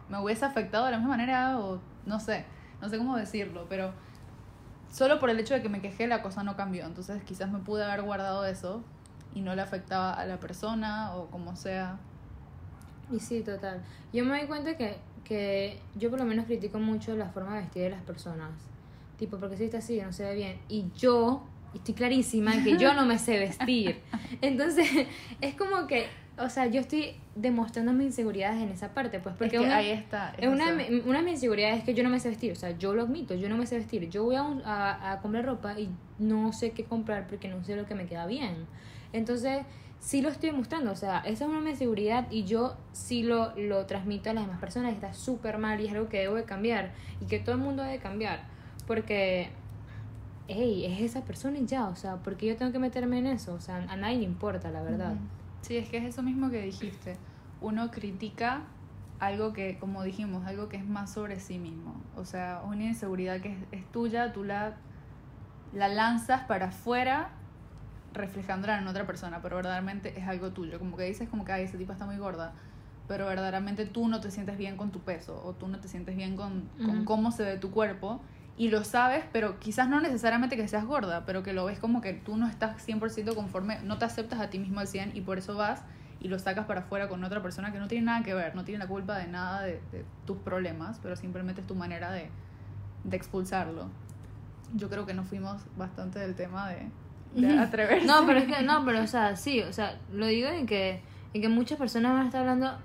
me 0.09 0.19
hubiese 0.19 0.45
afectado 0.45 0.87
de 0.87 0.93
la 0.93 0.99
misma 0.99 1.17
manera 1.17 1.59
o 1.59 1.81
no 2.07 2.21
sé, 2.21 2.47
no 2.81 2.88
sé 2.88 2.97
cómo 2.97 3.17
decirlo, 3.17 3.67
pero 3.69 3.93
solo 4.91 5.19
por 5.19 5.31
el 5.31 5.38
hecho 5.38 5.55
de 5.55 5.62
que 5.62 5.69
me 5.69 5.81
quejé 5.81 6.07
la 6.07 6.23
cosa 6.23 6.43
no 6.43 6.57
cambió. 6.57 6.87
Entonces 6.87 7.23
quizás 7.25 7.50
me 7.50 7.59
pude 7.59 7.85
haber 7.85 8.03
guardado 8.03 8.45
eso 8.47 8.83
y 9.35 9.41
no 9.41 9.55
le 9.55 9.62
afectaba 9.62 10.12
a 10.12 10.25
la 10.25 10.38
persona 10.41 11.15
o 11.15 11.27
como 11.27 11.57
sea. 11.57 11.99
Y 13.11 13.21
sí, 13.21 13.43
total. 13.43 13.83
Yo 14.12 14.25
me 14.25 14.38
doy 14.38 14.47
cuenta 14.47 14.77
que, 14.77 14.99
que 15.25 15.81
yo 15.97 16.11
por 16.11 16.19
lo 16.19 16.25
menos 16.25 16.47
critico 16.47 16.79
mucho 16.79 17.17
la 17.17 17.29
forma 17.29 17.55
de 17.55 17.61
vestir 17.62 17.83
de 17.83 17.91
las 17.91 18.03
personas. 18.03 18.50
Tipo, 19.19 19.38
porque 19.38 19.57
si 19.57 19.65
está 19.65 19.79
así, 19.79 20.00
no 20.00 20.12
se 20.12 20.25
ve 20.25 20.35
bien. 20.35 20.61
Y 20.69 20.91
yo 20.97 21.43
estoy 21.75 21.95
clarísima 21.95 22.53
que 22.65 22.77
yo 22.79 22.95
no 22.95 23.05
me 23.07 23.19
sé 23.19 23.39
vestir. 23.39 24.01
Entonces, 24.41 24.87
es 25.41 25.55
como 25.55 25.87
que, 25.87 26.07
o 26.39 26.49
sea, 26.49 26.67
yo 26.67 26.81
estoy 26.81 27.17
demostrando 27.35 27.93
mis 27.93 28.07
inseguridades 28.07 28.61
en 28.63 28.69
esa 28.71 28.95
parte, 28.95 29.21
pues 29.21 29.35
porque 29.37 29.57
Es 29.57 29.61
que 29.63 29.67
una, 29.67 29.77
ahí 29.77 29.91
está. 29.91 30.35
es 30.39 30.49
una, 30.49 30.67
una 31.07 31.19
de 31.19 31.25
mis 31.25 31.35
inseguridades 31.35 31.79
es 31.79 31.85
que 31.85 31.95
yo 31.95 32.03
no 32.03 32.11
me 32.11 32.21
sé 32.21 32.29
vestir, 32.29 32.53
o 32.53 32.57
sea, 32.57 32.71
yo 32.79 32.95
lo 32.95 33.03
admito, 33.03 33.35
yo 33.35 33.49
no 33.49 33.57
me 33.57 33.67
sé 33.67 33.77
vestir. 33.77 34.09
Yo 34.09 34.25
voy 34.25 34.37
a, 34.37 34.43
un- 34.43 34.63
a, 34.65 35.13
a 35.13 35.21
comprar 35.21 35.45
ropa 35.45 35.79
y 35.79 35.89
no 36.19 36.53
sé 36.53 36.71
qué 36.73 36.85
comprar 36.85 37.27
porque 37.27 37.49
no 37.49 37.63
sé 37.65 37.77
lo 37.77 37.87
que 37.87 37.95
me 37.95 38.07
queda 38.07 38.27
bien. 38.27 38.67
Entonces, 39.13 39.65
sí 40.01 40.21
lo 40.23 40.29
estoy 40.29 40.51
demostrando, 40.51 40.93
o 40.93 40.97
sea, 40.97 41.19
esa 41.21 41.45
es 41.45 41.51
una 41.51 41.59
de 41.59 41.65
mis 41.65 41.73
inseguridad 41.75 42.27
y 42.31 42.45
yo 42.45 42.77
sí 42.93 43.23
lo, 43.25 43.53
lo 43.57 43.85
transmito 43.87 44.31
a 44.31 44.33
las 44.35 44.45
demás 44.45 44.61
personas 44.61 44.93
y 44.93 44.95
está 44.95 45.13
súper 45.13 45.59
mal 45.59 45.81
y 45.81 45.87
es 45.87 45.93
algo 45.93 46.09
que 46.09 46.19
debo 46.21 46.37
de 46.37 46.45
cambiar 46.45 46.93
y 47.21 47.27
que 47.27 47.41
todo 47.41 47.57
el 47.57 47.61
mundo 47.61 47.83
debe 47.83 47.99
cambiar. 47.99 48.43
Porque, 48.87 49.49
hey, 50.49 50.87
es 50.87 51.02
esa 51.02 51.25
persona 51.25 51.59
y 51.59 51.67
ya, 51.67 51.88
o 51.88 51.95
sea, 51.95 52.17
porque 52.17 52.47
yo 52.47 52.57
tengo 52.57 52.73
que 52.73 52.78
meterme 52.78 53.19
en 53.19 53.26
eso, 53.26 53.55
o 53.55 53.61
sea, 53.61 53.76
a 53.76 53.97
nadie 53.97 54.19
le 54.19 54.25
importa, 54.25 54.71
la 54.71 54.83
verdad. 54.83 55.14
Sí, 55.61 55.76
es 55.76 55.88
que 55.88 55.99
es 55.99 56.05
eso 56.05 56.23
mismo 56.23 56.50
que 56.50 56.62
dijiste. 56.62 57.17
Uno 57.61 57.90
critica 57.90 58.62
algo 59.21 59.52
que, 59.52 59.78
como 59.78 60.02
dijimos, 60.02 60.47
algo 60.47 60.69
que 60.69 60.76
es 60.76 60.87
más 60.87 61.12
sobre 61.12 61.38
sí 61.40 61.59
mismo. 61.59 61.95
O 62.17 62.25
sea, 62.25 62.62
una 62.64 62.85
inseguridad 62.85 63.40
que 63.40 63.52
es, 63.52 63.59
es 63.73 63.93
tuya, 63.93 64.33
tú 64.33 64.45
la, 64.45 64.76
la 65.75 65.88
lanzas 65.88 66.43
para 66.43 66.67
afuera 66.67 67.31
reflejándola 68.14 68.78
en 68.78 68.87
otra 68.87 69.07
persona, 69.07 69.43
pero 69.43 69.57
verdaderamente 69.57 70.19
es 70.19 70.26
algo 70.26 70.50
tuyo. 70.52 70.78
Como 70.78 70.97
que 70.97 71.05
dices 71.05 71.28
como 71.28 71.45
que, 71.45 71.52
ay, 71.52 71.64
ese 71.64 71.76
tipo 71.76 71.93
está 71.93 72.07
muy 72.07 72.17
gorda, 72.17 72.52
pero 73.07 73.26
verdaderamente 73.26 73.85
tú 73.87 74.09
no 74.09 74.21
te 74.21 74.31
sientes 74.31 74.57
bien 74.57 74.76
con 74.76 74.90
tu 74.93 75.00
peso 75.00 75.43
o 75.45 75.52
tú 75.52 75.69
no 75.69 75.81
te 75.81 75.88
sientes 75.88 76.17
bien 76.17 76.37
con, 76.37 76.69
con 76.85 77.05
cómo 77.05 77.33
se 77.33 77.45
ve 77.45 77.57
tu 77.59 77.71
cuerpo 77.71 78.21
y 78.59 78.69
lo 78.69 78.85
sabes, 78.85 79.25
pero 79.33 79.59
quizás 79.61 79.88
no 79.88 80.00
necesariamente 80.00 80.57
que 80.57 80.67
seas 80.69 80.85
gorda, 80.85 81.25
pero 81.25 81.43
que 81.43 81.53
lo 81.53 81.65
ves 81.65 81.79
como 81.79 82.00
que 82.00 82.12
tú 82.12 82.37
no 82.37 82.47
estás 82.49 82.87
100% 82.87 83.35
conforme, 83.35 83.79
no 83.85 83.99
te 83.99 84.05
aceptas 84.05 84.41
a 84.41 84.50
ti 84.50 84.59
mismo 84.59 84.81
al 84.81 84.88
100 84.88 85.17
y 85.17 85.21
por 85.23 85.38
eso 85.38 85.57
vas 85.57 85.83
y 86.21 86.27
lo 86.29 86.38
sacas 86.41 86.67
para 86.67 86.81
afuera 86.81 87.09
con 87.09 87.23
otra 87.23 87.41
persona 87.41 87.73
que 87.73 87.79
no 87.79 87.87
tiene 87.87 88.07
nada 88.07 88.25
que 88.25 88.35
ver, 88.35 88.57
no 88.57 88.65
tiene 88.65 88.81
la 88.81 88.88
culpa 88.88 89.17
de 89.17 89.29
nada 89.29 89.62
de, 89.62 89.81
de 89.93 90.05
tus 90.27 90.37
problemas, 90.38 90.99
pero 91.00 91.15
simplemente 91.15 91.61
es 91.61 91.67
tu 91.69 91.77
manera 91.77 92.11
de, 92.11 92.29
de 93.05 93.17
expulsarlo. 93.17 93.88
Yo 94.75 94.91
creo 94.91 95.07
que 95.07 95.15
nos 95.15 95.29
fuimos 95.29 95.62
bastante 95.77 96.19
del 96.19 96.35
tema 96.35 96.69
de, 96.69 96.88
de 97.37 97.59
atreverse. 97.59 98.07
No, 98.07 98.27
pero 98.27 98.41
es 98.41 98.47
que, 98.47 98.62
no, 98.65 98.85
pero 98.85 99.03
o 99.03 99.07
sea, 99.07 99.37
sí, 99.37 99.61
o 99.62 99.73
sea, 99.73 99.99
lo 100.12 100.27
digo 100.27 100.49
en 100.49 100.67
que, 100.67 101.00
en 101.33 101.43
que 101.43 101.49
muchas 101.49 101.79
personas 101.79 102.12
van 102.12 102.23
a 102.23 102.27
estar 102.27 102.41
hablando, 102.41 102.77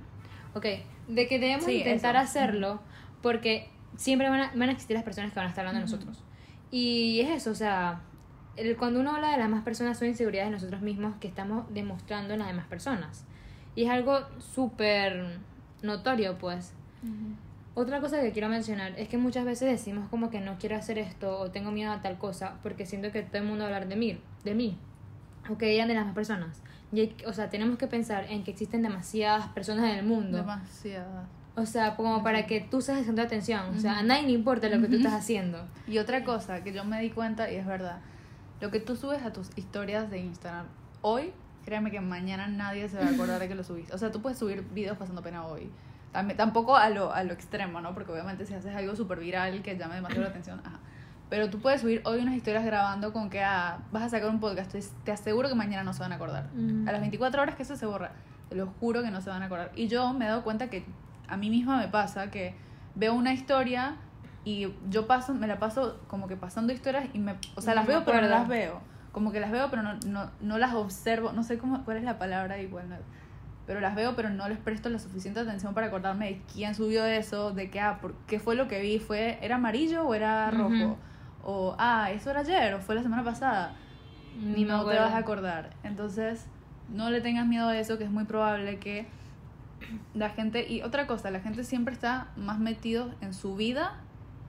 ok, 0.53 0.65
de 1.07 1.27
que 1.27 1.39
debemos 1.39 1.65
Sí, 1.65 1.79
intentar 1.79 2.15
eso. 2.15 2.23
hacerlo 2.23 2.79
porque 3.23 3.69
siempre 3.95 4.29
van 4.29 4.41
a, 4.41 4.51
van 4.55 4.69
a 4.69 4.71
existir 4.71 4.95
las 4.95 5.03
personas 5.03 5.31
que 5.31 5.39
van 5.39 5.47
a 5.47 5.49
estar 5.49 5.65
hablando 5.65 5.85
de 5.85 5.91
nosotros. 5.91 6.23
Y 6.71 7.19
es 7.21 7.29
eso, 7.29 7.51
o 7.51 7.55
sea, 7.55 8.01
el, 8.55 8.75
cuando 8.77 8.99
uno 8.99 9.15
habla 9.15 9.31
de 9.31 9.37
las 9.37 9.47
demás 9.47 9.63
personas 9.63 9.97
son 9.97 10.07
inseguridades 10.07 10.49
de 10.49 10.55
nosotros 10.55 10.81
mismos 10.81 11.15
que 11.19 11.27
estamos 11.27 11.71
demostrando 11.73 12.33
en 12.33 12.39
las 12.39 12.47
demás 12.47 12.67
personas. 12.67 13.25
Y 13.75 13.85
es 13.85 13.89
algo 13.89 14.19
súper 14.39 15.39
notorio, 15.81 16.37
pues. 16.37 16.73
Otra 17.75 17.99
cosa 17.99 18.21
que 18.21 18.31
quiero 18.31 18.49
mencionar 18.49 18.97
es 18.97 19.09
que 19.09 19.17
muchas 19.17 19.45
veces 19.45 19.69
decimos 19.69 20.07
como 20.09 20.29
que 20.29 20.39
no 20.39 20.57
quiero 20.59 20.75
hacer 20.75 20.99
esto 20.99 21.39
o 21.39 21.51
tengo 21.51 21.71
miedo 21.71 21.91
a 21.91 22.01
tal 22.01 22.17
cosa 22.17 22.59
porque 22.61 22.85
siento 22.85 23.11
que 23.11 23.23
todo 23.23 23.39
el 23.39 23.47
mundo 23.47 23.63
va 23.63 23.71
a 23.71 23.73
hablar 23.73 23.89
de 23.89 23.95
mí, 23.95 24.19
de 24.43 24.53
mí 24.53 24.77
o 25.49 25.57
que 25.57 25.65
digan 25.67 25.87
de 25.87 25.95
las 25.95 26.03
demás 26.03 26.15
personas. 26.15 26.61
Y 26.91 27.11
o 27.25 27.33
sea, 27.33 27.49
tenemos 27.49 27.77
que 27.77 27.87
pensar 27.87 28.25
en 28.29 28.43
que 28.43 28.51
existen 28.51 28.83
demasiadas 28.83 29.47
personas 29.49 29.85
en 29.85 29.97
el 29.97 30.05
mundo. 30.05 30.37
Demasiada. 30.37 31.27
O 31.55 31.65
sea, 31.65 31.95
como 31.95 32.23
para 32.23 32.47
que 32.47 32.61
tú 32.61 32.81
seas 32.81 32.97
el 32.97 33.05
centro 33.05 33.23
de 33.23 33.27
atención. 33.27 33.75
O 33.75 33.79
sea, 33.79 33.99
a 33.99 34.03
nadie 34.03 34.23
le 34.23 34.31
importa 34.31 34.69
lo 34.69 34.81
que 34.81 34.87
tú 34.87 34.95
estás 34.95 35.13
haciendo. 35.13 35.67
Y 35.87 35.99
otra 35.99 36.23
cosa 36.23 36.63
que 36.63 36.73
yo 36.73 36.83
me 36.83 36.99
di 36.99 37.11
cuenta, 37.11 37.51
y 37.51 37.55
es 37.55 37.65
verdad, 37.65 37.99
lo 38.59 38.71
que 38.71 38.79
tú 38.79 38.95
subes 38.95 39.23
a 39.23 39.33
tus 39.33 39.49
historias 39.55 40.09
de 40.09 40.19
Instagram 40.19 40.65
hoy, 41.01 41.31
créeme 41.63 41.91
que 41.91 42.01
mañana 42.01 42.47
nadie 42.47 42.89
se 42.89 42.97
va 42.97 43.05
a 43.05 43.09
acordar 43.09 43.39
de 43.39 43.47
que 43.47 43.55
lo 43.55 43.63
subiste. 43.63 43.93
O 43.93 43.97
sea, 43.97 44.11
tú 44.11 44.21
puedes 44.21 44.39
subir 44.39 44.63
videos 44.73 44.97
pasando 44.97 45.21
pena 45.21 45.45
hoy. 45.45 45.69
También, 46.11 46.37
tampoco 46.37 46.75
a 46.75 46.89
lo, 46.89 47.13
a 47.13 47.23
lo 47.23 47.33
extremo, 47.33 47.81
¿no? 47.81 47.93
Porque 47.93 48.11
obviamente 48.11 48.45
si 48.45 48.53
haces 48.53 48.75
algo 48.75 48.95
súper 48.95 49.19
viral 49.19 49.61
que 49.61 49.77
llame 49.77 49.95
demasiado 49.95 50.23
la 50.23 50.29
atención, 50.29 50.59
ajá. 50.63 50.79
Pero 51.29 51.49
tú 51.49 51.59
puedes 51.59 51.81
subir 51.81 52.01
hoy 52.05 52.19
unas 52.19 52.35
historias 52.35 52.63
grabando 52.63 53.11
con 53.11 53.29
que 53.29 53.41
ah, 53.41 53.79
vas 53.91 54.03
a 54.03 54.09
sacar 54.09 54.29
un 54.29 54.39
podcast. 54.39 54.71
Te, 54.71 54.83
te 55.03 55.11
aseguro 55.11 55.49
que 55.49 55.55
mañana 55.55 55.83
no 55.83 55.93
se 55.93 56.01
van 56.01 56.11
a 56.11 56.15
acordar. 56.15 56.49
Mm. 56.53 56.87
A 56.87 56.91
las 56.91 57.01
24 57.01 57.41
horas 57.41 57.55
que 57.55 57.63
eso 57.63 57.75
se 57.75 57.85
borra. 57.85 58.11
Te 58.49 58.55
lo 58.55 58.67
juro 58.79 59.01
que 59.01 59.09
no 59.09 59.19
se 59.19 59.29
van 59.31 59.41
a 59.41 59.45
acordar. 59.47 59.71
Y 59.75 59.87
yo 59.87 60.13
me 60.13 60.25
he 60.25 60.27
dado 60.27 60.43
cuenta 60.43 60.69
que 60.69 60.85
a 61.27 61.37
mí 61.37 61.49
misma 61.49 61.77
me 61.77 61.87
pasa 61.87 62.29
que 62.31 62.55
veo 62.95 63.13
una 63.13 63.33
historia 63.33 63.95
y 64.45 64.67
yo 64.89 65.07
paso, 65.07 65.33
me 65.33 65.47
la 65.47 65.57
paso 65.59 65.99
como 66.07 66.27
que 66.27 66.35
pasando 66.35 66.73
historias 66.73 67.05
y 67.13 67.19
me, 67.19 67.35
o 67.55 67.61
sea, 67.61 67.73
No 67.73 67.81
las 67.81 67.87
veo 67.87 68.03
pero 68.05 68.21
no 68.21 68.27
las 68.27 68.47
veo. 68.47 68.81
Como 69.11 69.31
que 69.31 69.39
las 69.39 69.51
veo 69.51 69.69
pero 69.69 69.83
no, 69.83 69.93
no, 70.07 70.29
no 70.41 70.57
las 70.57 70.73
observo, 70.73 71.31
no 71.31 71.43
sé 71.43 71.57
cómo, 71.57 71.83
cuál 71.85 71.97
es 71.97 72.03
la 72.03 72.17
palabra 72.17 72.59
igual, 72.59 72.89
no- 72.89 72.95
pero 73.65 73.79
las 73.79 73.95
veo 73.95 74.15
pero 74.15 74.29
no 74.29 74.49
les 74.49 74.57
presto 74.57 74.89
la 74.89 74.99
suficiente 74.99 75.39
atención 75.39 75.73
para 75.73 75.87
acordarme 75.87 76.25
de 76.27 76.41
quién 76.53 76.75
subió 76.75 77.05
eso, 77.05 77.51
de 77.51 77.69
qué, 77.69 77.79
ah, 77.79 77.99
por, 78.01 78.13
qué 78.27 78.39
fue 78.39 78.55
lo 78.55 78.67
que 78.67 78.81
vi, 78.81 78.99
fue, 78.99 79.37
¿era 79.41 79.55
amarillo 79.55 80.03
o 80.03 80.13
era 80.13 80.51
rojo? 80.51 80.97
O, 81.45 81.75
ah, 81.77 82.11
eso 82.11 82.31
era 82.31 82.41
ayer 82.41 82.73
o 82.73 82.79
fue 82.79 82.95
la 82.95 83.03
semana 83.03 83.23
pasada 83.23 83.73
Ni 84.35 84.65
me 84.65 84.71
no 84.73 84.85
te 84.85 84.97
vas 84.99 85.13
a 85.13 85.17
acordar. 85.17 85.69
Entonces, 85.83 86.47
no 86.89 87.09
le 87.09 87.21
tengas 87.21 87.45
miedo 87.47 87.69
a 87.69 87.77
eso, 87.77 87.97
que 87.97 88.03
es 88.03 88.11
muy 88.11 88.25
probable 88.25 88.79
que 88.79 89.07
la 90.13 90.29
gente... 90.29 90.69
Y 90.69 90.81
otra 90.81 91.07
cosa, 91.07 91.31
la 91.31 91.39
gente 91.39 91.63
siempre 91.63 91.93
está 91.93 92.27
más 92.35 92.59
metido 92.59 93.13
en 93.21 93.33
su 93.33 93.55
vida 93.55 93.99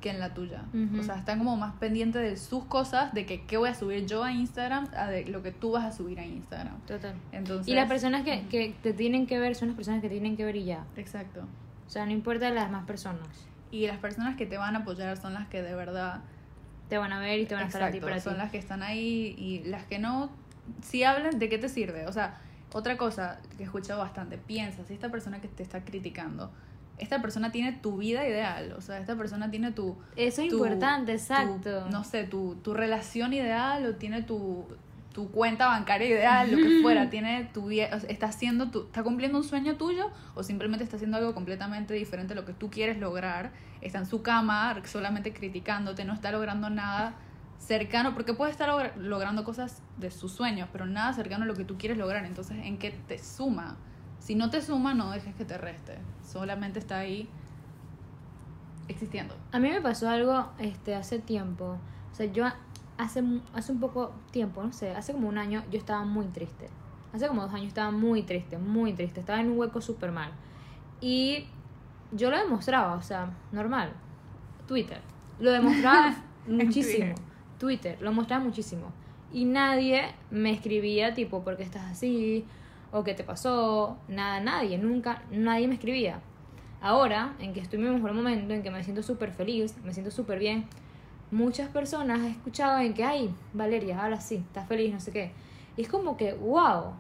que 0.01 0.11
en 0.11 0.21
la 0.21 0.35
tuya. 0.35 0.63
Ujú. 0.75 1.01
O 1.01 1.03
sea, 1.03 1.17
están 1.17 1.39
como 1.39 1.57
más 1.57 1.75
pendientes 1.77 2.21
de 2.21 2.37
sus 2.37 2.65
cosas, 2.65 3.15
de 3.15 3.25
que 3.25 3.43
qué 3.47 3.57
voy 3.57 3.71
a 3.71 3.75
subir 3.75 4.07
yo 4.07 4.23
a 4.23 4.33
Instagram, 4.33 4.89
a 4.97 5.07
de 5.07 5.25
lo 5.27 5.43
que 5.43 5.51
tú 5.51 5.73
vas 5.73 5.85
a 5.85 5.93
subir 5.93 6.21
a 6.21 6.27
Instagram. 6.27 6.79
Total. 6.87 7.15
Entonces... 7.33 7.69
Y 7.69 7.75
las 7.75 7.89
personas 7.89 8.23
que, 8.23 8.47
que 8.49 8.75
te 8.83 8.93
tienen 8.93 9.27
que 9.27 9.39
ver 9.39 9.55
son 9.55 9.69
las 9.69 9.77
personas 9.77 10.03
que 10.03 10.09
tienen 10.09 10.37
que 10.37 10.45
ver 10.45 10.57
y 10.57 10.65
ya. 10.65 10.85
Exacto. 10.97 11.47
O 11.87 11.91
sea, 11.91 12.05
no 12.05 12.13
importa 12.13 12.51
las 12.51 12.67
demás 12.67 12.85
personas. 12.85 13.29
Y 13.71 13.87
las 13.87 13.99
personas 13.99 14.37
que 14.37 14.47
te 14.47 14.59
van 14.59 14.77
a 14.77 14.81
apoyar 14.81 15.17
son 15.17 15.35
las 15.35 15.49
que 15.49 15.63
de 15.63 15.75
verdad... 15.75 16.21
Te 16.89 16.99
van 16.99 17.15
a 17.15 17.19
ver 17.19 17.41
y 17.41 17.47
te 17.47 17.55
van 17.55 17.65
a 17.65 17.67
estar 17.67 17.83
a 17.83 17.91
ti 17.91 17.97
Exacto, 17.97 18.11
para 18.11 18.21
son 18.21 18.35
ti. 18.35 18.39
las 18.41 18.51
que 18.51 18.59
están 18.59 18.83
ahí 18.83 19.35
y 19.39 19.63
las 19.65 19.85
que 19.87 19.99
no, 19.99 20.31
si 20.83 21.03
hablan, 21.03 21.39
¿de 21.39 21.49
qué 21.49 21.57
te 21.57 21.71
sirve? 21.71 22.07
O 22.07 22.13
sea, 22.13 22.37
otra 22.75 22.97
cosa 22.99 23.39
que 23.57 23.63
he 23.63 23.67
escuchado 23.67 24.01
bastante, 24.01 24.37
piensa, 24.37 24.85
si 24.85 24.93
esta 24.93 25.09
persona 25.09 25.41
que 25.41 25.49
te 25.49 25.63
está 25.63 25.85
criticando, 25.85 26.53
esta 26.99 27.23
persona 27.23 27.51
tiene 27.51 27.73
tu 27.73 27.97
vida 27.97 28.29
ideal, 28.29 28.75
o 28.77 28.81
sea, 28.83 28.99
esta 28.99 29.17
persona 29.17 29.51
tiene 29.51 29.73
tu... 29.73 29.97
Eso 30.17 30.43
es 30.43 30.49
tu- 30.49 30.57
importante, 30.57 31.13
tu- 31.13 31.19
exacto. 31.19 31.89
no 31.91 32.05
sé, 32.05 32.25
tu, 32.25 32.57
tu 32.63 32.75
relación 32.75 33.33
ideal 33.33 33.85
o 33.87 33.95
tiene 33.97 34.23
tu, 34.23 34.67
tu 35.13 35.31
cuenta 35.31 35.67
bancaria 35.69 36.09
ideal, 36.09 36.51
lo 36.53 36.57
que 36.59 36.79
fuera, 36.83 37.11
tiene 37.11 37.51
tu 37.53 37.69
vie- 37.69 37.93
o 37.93 37.99
sea, 38.01 38.11
está 38.11 38.27
haciendo 38.27 38.71
tu, 38.71 38.83
está 38.87 39.03
cumpliendo 39.03 39.39
un 39.39 39.45
sueño 39.45 39.77
tuyo 39.77 40.11
o 40.35 40.43
simplemente 40.43 40.85
está 40.85 40.97
haciendo 40.97 41.17
algo 41.17 41.35
completamente 41.35 41.95
diferente 41.95 42.35
a 42.35 42.37
lo 42.37 42.45
que 42.45 42.53
tú 42.53 42.71
quieres 42.71 42.99
lograr, 42.99 43.51
está 43.81 43.99
en 43.99 44.07
su 44.07 44.23
cama 44.23 44.81
solamente 44.85 45.33
criticándote, 45.33 46.05
no 46.05 46.13
está 46.13 46.31
logrando 46.33 46.71
nada 46.71 47.15
cercano, 47.59 48.15
porque 48.15 48.35
puede 48.35 48.51
estar 48.51 48.69
logra- 48.69 48.95
logrando 48.97 49.45
cosas 49.45 49.83
de 49.99 50.11
sus 50.11 50.33
sueños, 50.33 50.69
pero 50.73 50.87
nada 50.87 51.13
cercano 51.13 51.45
a 51.45 51.47
lo 51.47 51.55
que 51.55 51.65
tú 51.65 51.77
quieres 51.79 51.97
lograr, 51.99 52.25
entonces 52.25 52.59
¿en 52.65 52.79
qué 52.79 52.91
te 53.09 53.19
suma? 53.19 53.77
Si 54.19 54.35
no 54.35 54.51
te 54.51 54.61
suma, 54.63 54.95
no 54.95 55.11
dejes 55.11 55.35
que 55.35 55.45
te 55.45 55.57
reste, 55.59 55.99
solamente 56.27 56.79
está 56.79 56.99
ahí 56.99 57.29
existiendo. 58.89 59.35
A 59.53 59.59
mí 59.59 59.71
me 59.71 59.81
pasó 59.81 60.09
algo 60.09 60.49
este 60.59 60.95
hace 60.95 61.19
tiempo. 61.19 61.79
O 62.13 62.15
sea, 62.15 62.27
yo 62.27 62.47
hace, 62.99 63.23
hace 63.55 63.73
un 63.73 63.81
poco 63.81 64.13
tiempo, 64.31 64.63
no 64.63 64.73
sé, 64.73 64.95
hace 64.95 65.13
como 65.13 65.29
un 65.29 65.39
año 65.39 65.63
yo 65.71 65.79
estaba 65.79 66.05
muy 66.05 66.27
triste. 66.27 66.69
Hace 67.13 67.29
como 67.29 67.43
dos 67.43 67.55
años 67.55 67.69
estaba 67.69 67.91
muy 67.91 68.23
triste, 68.23 68.59
muy 68.59 68.93
triste. 68.93 69.21
Estaba 69.21 69.41
en 69.41 69.51
un 69.51 69.59
hueco 69.59 69.81
súper 69.81 70.11
mal. 70.11 70.33
Y 71.01 71.47
yo 72.13 72.31
lo 72.31 72.37
demostraba, 72.39 72.95
o 72.95 73.03
sea, 73.03 73.31
normal. 73.53 73.93
Twitter. 74.67 75.01
Lo 75.39 75.53
demostraba 75.53 76.15
muchísimo. 76.49 77.15
Twitter, 77.15 77.34
lo 78.01 78.13
mostraba 78.13 78.45
muchísimo. 78.45 78.93
Y 79.33 79.45
nadie 79.45 80.03
me 80.31 80.53
escribía 80.53 81.15
tipo, 81.15 81.43
¿por 81.43 81.57
qué 81.57 81.65
estás 81.65 81.91
así? 81.91 82.45
o 82.95 83.03
qué 83.03 83.13
te 83.13 83.25
pasó, 83.25 83.99
nada, 84.07 84.39
nadie, 84.39 84.79
nunca, 84.79 85.25
nadie 85.33 85.67
me 85.67 85.75
escribía. 85.75 86.21
Ahora, 86.81 87.35
en 87.41 87.53
que 87.53 87.59
estoy 87.59 87.81
en 87.81 87.87
mi 87.87 87.91
mejor 87.91 88.13
momento, 88.13 88.55
en 88.55 88.63
que 88.63 88.71
me 88.71 88.85
siento 88.85 89.03
súper 89.03 89.33
feliz, 89.33 89.75
me 89.83 89.93
siento 89.93 90.13
súper 90.13 90.39
bien, 90.39 90.67
muchas 91.33 91.69
personas 91.71 92.21
he 92.21 92.31
escuchado 92.31 92.79
en 92.79 92.95
que, 92.95 93.03
ay, 93.03 93.35
Valeria, 93.53 94.01
ahora 94.01 94.21
sí, 94.21 94.37
estás 94.37 94.69
feliz, 94.69 94.93
no 94.93 95.01
sé 95.01 95.11
qué. 95.11 95.33
Y 95.77 95.83
es 95.83 95.89
como 95.89 96.17
que, 96.17 96.35
wow, 96.35 96.93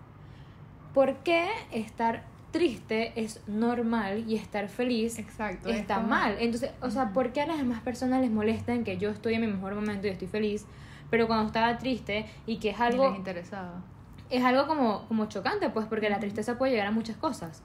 ¿por 0.93 1.19
qué 1.19 1.47
estar 1.71 2.25
triste 2.55 3.13
es 3.17 3.41
normal 3.49 4.25
y 4.29 4.37
estar 4.37 4.69
feliz 4.69 5.19
Exacto, 5.19 5.69
es 5.69 5.77
está 5.81 5.97
como- 5.97 6.09
mal? 6.09 6.37
Entonces, 6.39 6.71
o 6.81 6.89
sea, 6.91 7.13
¿por 7.13 7.33
qué 7.33 7.41
a 7.43 7.47
las 7.47 7.59
demás 7.59 7.83
personas 7.83 8.21
les 8.21 8.31
molesta 8.31 8.73
en 8.73 8.85
que 8.85 8.97
yo 8.97 9.11
estoy 9.11 9.35
en 9.35 9.41
mi 9.41 9.49
mejor 9.49 9.75
momento 9.75 10.07
y 10.07 10.11
estoy 10.11 10.29
feliz? 10.29 10.65
Pero 11.11 11.27
cuando 11.27 11.47
estaba 11.47 11.77
triste 11.79 12.27
y 12.47 12.59
que 12.59 12.71
es 12.71 12.79
algo 12.81 13.09
les 13.09 13.19
interesaba. 13.19 13.83
es 14.31 14.45
algo 14.45 14.69
como, 14.69 15.05
como 15.09 15.27
chocante, 15.27 15.69
pues, 15.71 15.87
porque 15.89 16.09
la 16.09 16.21
tristeza 16.21 16.57
puede 16.57 16.71
llegar 16.73 16.87
a 16.87 16.93
muchas 16.93 17.17
cosas. 17.17 17.63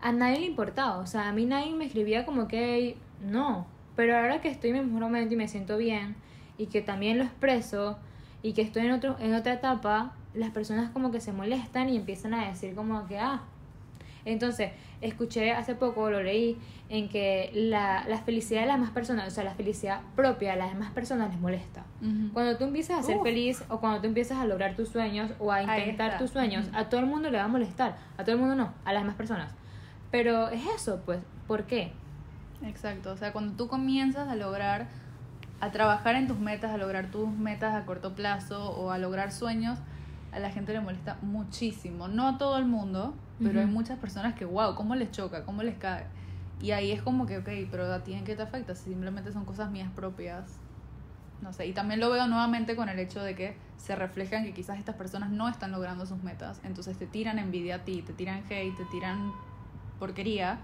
A 0.00 0.10
nadie 0.10 0.40
le 0.40 0.46
importaba, 0.46 0.98
o 0.98 1.06
sea, 1.06 1.28
a 1.28 1.32
mí 1.32 1.46
nadie 1.46 1.72
me 1.72 1.84
escribía 1.86 2.26
como 2.26 2.48
que 2.48 2.96
no. 3.22 3.66
Pero 3.94 4.16
ahora 4.16 4.40
que 4.40 4.48
estoy 4.48 4.70
en 4.70 4.76
mi 4.80 4.82
mejor 4.86 5.02
momento 5.02 5.32
y 5.34 5.36
me 5.36 5.46
siento 5.46 5.76
bien, 5.78 6.16
y 6.58 6.66
que 6.66 6.82
también 6.82 7.18
lo 7.18 7.24
expreso, 7.24 7.98
y 8.42 8.52
que 8.52 8.62
estoy 8.62 8.84
en, 8.86 8.92
otro, 8.92 9.16
en 9.20 9.32
otra 9.34 9.52
etapa, 9.54 10.12
las 10.34 10.50
personas 10.50 10.90
como 10.90 11.12
que 11.12 11.20
se 11.20 11.32
molestan 11.32 11.88
y 11.88 11.96
empiezan 11.96 12.34
a 12.34 12.48
decir 12.48 12.74
como 12.74 13.06
que, 13.06 13.18
ah. 13.18 13.42
Entonces, 14.24 14.72
escuché 15.00 15.52
hace 15.52 15.74
poco, 15.74 16.10
lo 16.10 16.22
leí, 16.22 16.58
en 16.88 17.08
que 17.08 17.50
la, 17.54 18.04
la 18.08 18.18
felicidad 18.18 18.62
de 18.62 18.66
las 18.66 18.76
demás 18.76 18.90
personas, 18.90 19.28
o 19.28 19.30
sea, 19.30 19.44
la 19.44 19.54
felicidad 19.54 20.00
propia 20.16 20.52
de 20.52 20.58
las 20.58 20.72
demás 20.72 20.92
personas 20.92 21.30
les 21.30 21.40
molesta. 21.40 21.84
Cuando 22.32 22.56
tú 22.56 22.64
empiezas 22.64 23.00
a 23.00 23.02
ser 23.02 23.18
feliz 23.22 23.64
o 23.68 23.80
cuando 23.80 24.00
tú 24.00 24.06
empiezas 24.06 24.38
a 24.38 24.46
lograr 24.46 24.76
tus 24.76 24.90
sueños 24.90 25.30
o 25.38 25.50
a 25.50 25.62
intentar 25.62 26.18
tus 26.18 26.30
sueños, 26.30 26.66
a 26.74 26.88
todo 26.88 27.00
el 27.00 27.06
mundo 27.06 27.30
le 27.30 27.38
va 27.38 27.44
a 27.44 27.48
molestar. 27.48 27.96
A 28.16 28.24
todo 28.24 28.34
el 28.34 28.40
mundo 28.40 28.54
no, 28.54 28.72
a 28.84 28.92
las 28.92 29.02
demás 29.02 29.16
personas. 29.16 29.52
Pero 30.10 30.48
es 30.48 30.62
eso, 30.76 31.00
pues, 31.04 31.20
¿por 31.46 31.64
qué? 31.64 31.92
Exacto, 32.62 33.12
o 33.12 33.16
sea, 33.16 33.32
cuando 33.32 33.54
tú 33.56 33.68
comienzas 33.68 34.28
a 34.28 34.36
lograr, 34.36 34.86
a 35.60 35.70
trabajar 35.70 36.14
en 36.14 36.28
tus 36.28 36.38
metas, 36.38 36.70
a 36.72 36.76
lograr 36.76 37.10
tus 37.10 37.28
metas 37.28 37.74
a 37.74 37.84
corto 37.84 38.14
plazo 38.14 38.70
o 38.70 38.90
a 38.90 38.98
lograr 38.98 39.32
sueños, 39.32 39.78
a 40.32 40.38
la 40.38 40.50
gente 40.50 40.72
le 40.72 40.80
molesta 40.80 41.18
muchísimo. 41.22 42.08
No 42.08 42.28
a 42.28 42.38
todo 42.38 42.58
el 42.58 42.66
mundo, 42.66 43.14
pero 43.42 43.60
hay 43.60 43.66
Ujú. 43.66 43.74
muchas 43.74 43.98
personas 43.98 44.34
que, 44.34 44.44
wow, 44.44 44.74
¿cómo 44.74 44.94
les 44.94 45.10
choca? 45.10 45.44
¿Cómo 45.44 45.62
les 45.62 45.76
cae? 45.76 46.06
Y 46.60 46.70
ahí 46.70 46.92
es 46.92 47.02
como 47.02 47.26
que, 47.26 47.38
ok, 47.38 47.48
pero 47.70 47.92
a 47.92 48.02
ti 48.04 48.14
en 48.14 48.24
qué 48.24 48.36
te 48.36 48.42
afecta? 48.42 48.74
Si 48.74 48.84
simplemente 48.90 49.32
son 49.32 49.44
cosas 49.44 49.70
mías 49.70 49.90
propias. 49.94 50.60
No 51.42 51.52
sé, 51.52 51.66
y 51.66 51.72
también 51.72 52.00
lo 52.00 52.10
veo 52.10 52.26
nuevamente 52.26 52.74
con 52.74 52.88
el 52.88 52.98
hecho 52.98 53.22
de 53.22 53.34
que 53.34 53.56
se 53.76 53.94
reflejan 53.96 54.44
que 54.44 54.54
quizás 54.54 54.78
estas 54.78 54.94
personas 54.94 55.30
no 55.30 55.48
están 55.48 55.72
logrando 55.72 56.06
sus 56.06 56.22
metas. 56.22 56.60
Entonces 56.64 56.96
te 56.96 57.06
tiran 57.06 57.38
envidia 57.38 57.76
a 57.76 57.78
ti, 57.84 58.02
te 58.02 58.12
tiran 58.14 58.42
hate, 58.48 58.74
te 58.76 58.84
tiran 58.86 59.32
porquería 59.98 60.58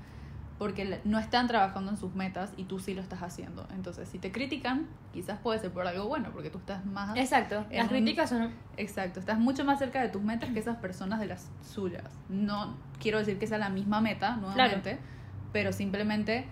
porque 0.60 1.00
no 1.04 1.18
están 1.18 1.48
trabajando 1.48 1.90
en 1.90 1.96
sus 1.96 2.14
metas 2.14 2.52
y 2.58 2.64
tú 2.64 2.80
sí 2.80 2.92
lo 2.92 3.00
estás 3.00 3.22
haciendo. 3.22 3.66
Entonces, 3.72 4.06
si 4.10 4.18
te 4.18 4.30
critican, 4.30 4.88
quizás 5.10 5.38
puede 5.38 5.58
ser 5.58 5.70
por 5.70 5.86
algo 5.86 6.06
bueno, 6.06 6.28
porque 6.34 6.50
tú 6.50 6.58
estás 6.58 6.84
más... 6.84 7.16
Exacto, 7.16 7.64
las 7.72 7.88
críticas 7.88 8.28
son... 8.28 8.52
Exacto, 8.76 9.20
estás 9.20 9.38
mucho 9.38 9.64
más 9.64 9.78
cerca 9.78 10.02
de 10.02 10.10
tus 10.10 10.20
metas 10.20 10.50
que 10.50 10.58
esas 10.58 10.76
personas 10.76 11.18
de 11.18 11.28
las 11.28 11.50
suyas. 11.66 12.04
No 12.28 12.76
quiero 12.98 13.20
decir 13.20 13.38
que 13.38 13.46
sea 13.46 13.56
la 13.56 13.70
misma 13.70 14.02
meta, 14.02 14.36
nuevamente, 14.36 14.98
pero 15.50 15.72
simplemente, 15.72 16.44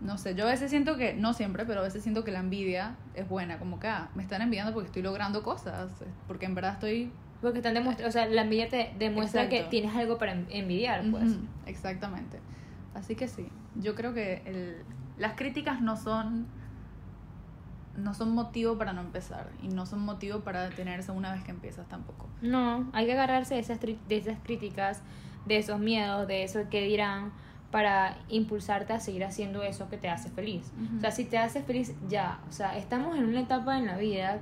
no 0.00 0.16
sé, 0.16 0.34
yo 0.34 0.46
a 0.46 0.50
veces 0.50 0.70
siento 0.70 0.96
que, 0.96 1.12
no 1.12 1.34
siempre, 1.34 1.66
pero 1.66 1.80
a 1.80 1.82
veces 1.82 2.02
siento 2.02 2.24
que 2.24 2.30
la 2.32 2.38
envidia 2.38 2.96
es 3.12 3.28
buena, 3.28 3.58
como 3.58 3.78
que, 3.78 3.88
ah, 3.88 4.08
me 4.14 4.22
están 4.22 4.40
envidiando 4.40 4.72
porque 4.72 4.86
estoy 4.86 5.02
logrando 5.02 5.42
cosas, 5.42 5.92
porque 6.26 6.46
en 6.46 6.54
verdad 6.54 6.72
estoy... 6.72 7.12
Porque 7.42 7.58
están 7.58 7.74
demuestra, 7.74 8.08
o 8.08 8.10
sea, 8.10 8.24
la 8.24 8.40
envidia 8.40 8.70
te 8.70 8.94
demuestra 8.98 9.42
Exacto. 9.42 9.64
que 9.64 9.70
tienes 9.70 9.94
algo 9.94 10.16
para 10.16 10.32
en- 10.32 10.46
envidiar, 10.48 11.04
pues. 11.10 11.24
Ujú, 11.24 11.40
exactamente. 11.66 12.40
Así 12.98 13.14
que 13.14 13.28
sí, 13.28 13.48
yo 13.76 13.94
creo 13.94 14.12
que 14.12 14.42
el, 14.44 14.82
las 15.18 15.34
críticas 15.34 15.80
no 15.80 15.96
son 15.96 16.46
no 17.96 18.14
son 18.14 18.32
motivo 18.32 18.78
para 18.78 18.92
no 18.92 19.00
empezar 19.00 19.50
y 19.60 19.68
no 19.68 19.84
son 19.84 20.00
motivo 20.00 20.40
para 20.40 20.68
detenerse 20.68 21.10
una 21.10 21.32
vez 21.32 21.42
que 21.42 21.50
empiezas 21.50 21.88
tampoco. 21.88 22.28
No, 22.42 22.88
hay 22.92 23.06
que 23.06 23.12
agarrarse 23.12 23.54
de 23.54 23.60
esas, 23.60 23.80
de 23.80 23.98
esas 24.08 24.38
críticas, 24.42 25.02
de 25.46 25.58
esos 25.58 25.80
miedos, 25.80 26.28
de 26.28 26.44
eso 26.44 26.60
que 26.70 26.82
dirán, 26.82 27.32
para 27.72 28.16
impulsarte 28.28 28.92
a 28.92 29.00
seguir 29.00 29.24
haciendo 29.24 29.62
eso 29.62 29.88
que 29.88 29.96
te 29.96 30.08
hace 30.08 30.30
feliz. 30.30 30.72
O 30.96 31.00
sea, 31.00 31.10
si 31.10 31.24
te 31.24 31.38
hace 31.38 31.62
feliz, 31.62 31.92
ya. 32.08 32.38
O 32.48 32.52
sea, 32.52 32.78
estamos 32.78 33.16
en 33.16 33.24
una 33.24 33.40
etapa 33.40 33.76
en 33.78 33.86
la 33.86 33.96
vida 33.96 34.38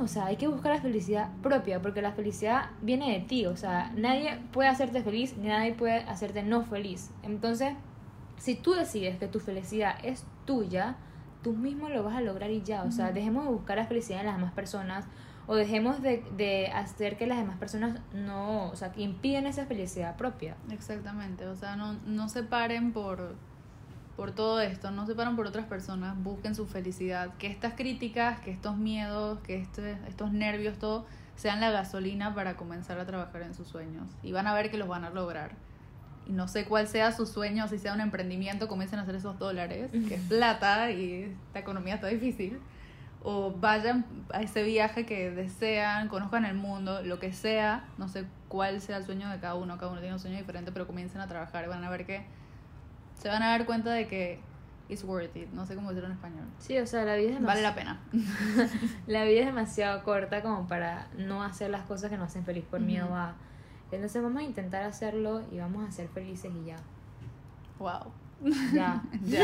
o 0.00 0.08
sea, 0.08 0.26
hay 0.26 0.36
que 0.36 0.48
buscar 0.48 0.74
la 0.74 0.80
felicidad 0.80 1.30
propia, 1.42 1.80
porque 1.80 2.02
la 2.02 2.12
felicidad 2.12 2.70
viene 2.80 3.12
de 3.12 3.20
ti. 3.20 3.46
O 3.46 3.56
sea, 3.56 3.92
nadie 3.96 4.38
puede 4.52 4.68
hacerte 4.68 5.02
feliz, 5.02 5.36
ni 5.36 5.48
nadie 5.48 5.74
puede 5.74 5.98
hacerte 6.04 6.42
no 6.42 6.62
feliz. 6.64 7.10
Entonces, 7.22 7.74
si 8.38 8.54
tú 8.54 8.72
decides 8.72 9.18
que 9.18 9.28
tu 9.28 9.40
felicidad 9.40 9.96
es 10.02 10.24
tuya, 10.44 10.96
tú 11.42 11.52
mismo 11.52 11.88
lo 11.88 12.02
vas 12.02 12.16
a 12.16 12.20
lograr 12.20 12.50
y 12.50 12.62
ya. 12.62 12.82
O 12.84 12.90
sea, 12.90 13.12
dejemos 13.12 13.44
de 13.44 13.50
buscar 13.52 13.76
la 13.78 13.86
felicidad 13.86 14.20
en 14.20 14.26
las 14.26 14.36
demás 14.36 14.52
personas 14.52 15.06
o 15.46 15.54
dejemos 15.54 16.02
de, 16.02 16.24
de 16.36 16.68
hacer 16.68 17.16
que 17.16 17.26
las 17.26 17.38
demás 17.38 17.58
personas 17.58 17.98
no, 18.14 18.68
o 18.70 18.76
sea, 18.76 18.92
que 18.92 19.02
impiden 19.02 19.46
esa 19.46 19.66
felicidad 19.66 20.16
propia. 20.16 20.56
Exactamente, 20.70 21.46
o 21.46 21.56
sea, 21.56 21.76
no, 21.76 21.94
no 22.06 22.28
se 22.28 22.42
paren 22.44 22.92
por, 22.92 23.34
por 24.16 24.32
todo 24.32 24.60
esto, 24.60 24.90
no 24.90 25.06
se 25.06 25.14
paren 25.14 25.36
por 25.36 25.46
otras 25.46 25.66
personas, 25.66 26.16
busquen 26.22 26.54
su 26.54 26.66
felicidad, 26.66 27.34
que 27.38 27.46
estas 27.46 27.74
críticas, 27.74 28.40
que 28.40 28.50
estos 28.50 28.76
miedos, 28.76 29.38
que 29.40 29.56
este, 29.56 29.96
estos 30.06 30.32
nervios, 30.32 30.78
todo, 30.78 31.06
sean 31.36 31.60
la 31.60 31.70
gasolina 31.70 32.34
para 32.34 32.56
comenzar 32.56 32.98
a 32.98 33.06
trabajar 33.06 33.42
en 33.42 33.54
sus 33.54 33.68
sueños 33.68 34.08
y 34.22 34.32
van 34.32 34.46
a 34.46 34.54
ver 34.54 34.70
que 34.70 34.76
los 34.76 34.88
van 34.88 35.04
a 35.04 35.10
lograr. 35.10 35.52
Y 36.26 36.32
no 36.32 36.46
sé 36.46 36.66
cuál 36.66 36.86
sea 36.86 37.10
su 37.10 37.26
sueño, 37.26 37.66
si 37.66 37.78
sea 37.78 37.94
un 37.94 38.00
emprendimiento, 38.00 38.68
comiencen 38.68 38.98
a 39.00 39.02
hacer 39.02 39.16
esos 39.16 39.38
dólares, 39.38 39.90
que 39.90 40.14
es 40.14 40.20
plata 40.20 40.90
y 40.92 41.34
esta 41.48 41.58
economía 41.58 41.96
está 41.96 42.06
difícil. 42.06 42.60
O 43.24 43.52
vayan 43.52 44.04
a 44.32 44.42
ese 44.42 44.62
viaje 44.62 45.06
que 45.06 45.30
desean, 45.30 46.08
conozcan 46.08 46.44
el 46.44 46.54
mundo, 46.54 47.02
lo 47.02 47.18
que 47.18 47.32
sea, 47.32 47.88
no 47.98 48.08
sé 48.08 48.24
cuál 48.48 48.80
sea 48.80 48.98
el 48.98 49.04
sueño 49.04 49.28
de 49.30 49.40
cada 49.40 49.54
uno, 49.54 49.78
cada 49.78 49.90
uno 49.90 50.00
tiene 50.00 50.14
un 50.14 50.20
sueño 50.20 50.36
diferente, 50.36 50.70
pero 50.70 50.86
comiencen 50.86 51.20
a 51.20 51.28
trabajar 51.28 51.64
y 51.64 51.68
van 51.68 51.82
a 51.84 51.90
ver 51.90 52.04
que 52.06 52.24
se 53.22 53.28
van 53.28 53.42
a 53.42 53.50
dar 53.50 53.66
cuenta 53.66 53.92
de 53.92 54.08
que 54.08 54.40
it's 54.88 55.04
worth 55.04 55.36
it, 55.36 55.48
no 55.52 55.64
sé 55.64 55.76
cómo 55.76 55.90
decirlo 55.90 56.08
en 56.08 56.14
español. 56.16 56.44
Sí, 56.58 56.76
o 56.78 56.86
sea, 56.86 57.04
la 57.04 57.14
vida 57.14 57.30
es 57.36 57.40
Vale 57.42 57.62
la 57.62 57.74
pena. 57.74 58.00
la 59.06 59.22
vida 59.24 59.40
es 59.40 59.46
demasiado 59.46 60.02
corta 60.02 60.42
como 60.42 60.66
para 60.66 61.06
no 61.16 61.42
hacer 61.44 61.70
las 61.70 61.82
cosas 61.82 62.10
que 62.10 62.16
nos 62.16 62.28
hacen 62.28 62.44
feliz 62.44 62.64
por 62.68 62.80
miedo 62.80 63.14
a... 63.14 63.34
Entonces 63.92 64.22
vamos 64.22 64.40
a 64.40 64.44
intentar 64.44 64.82
hacerlo 64.82 65.42
y 65.52 65.58
vamos 65.58 65.88
a 65.88 65.92
ser 65.92 66.08
felices 66.08 66.50
y 66.62 66.66
ya. 66.66 66.76
Wow. 67.78 68.12
Ya. 68.74 69.02
Ya. 69.24 69.42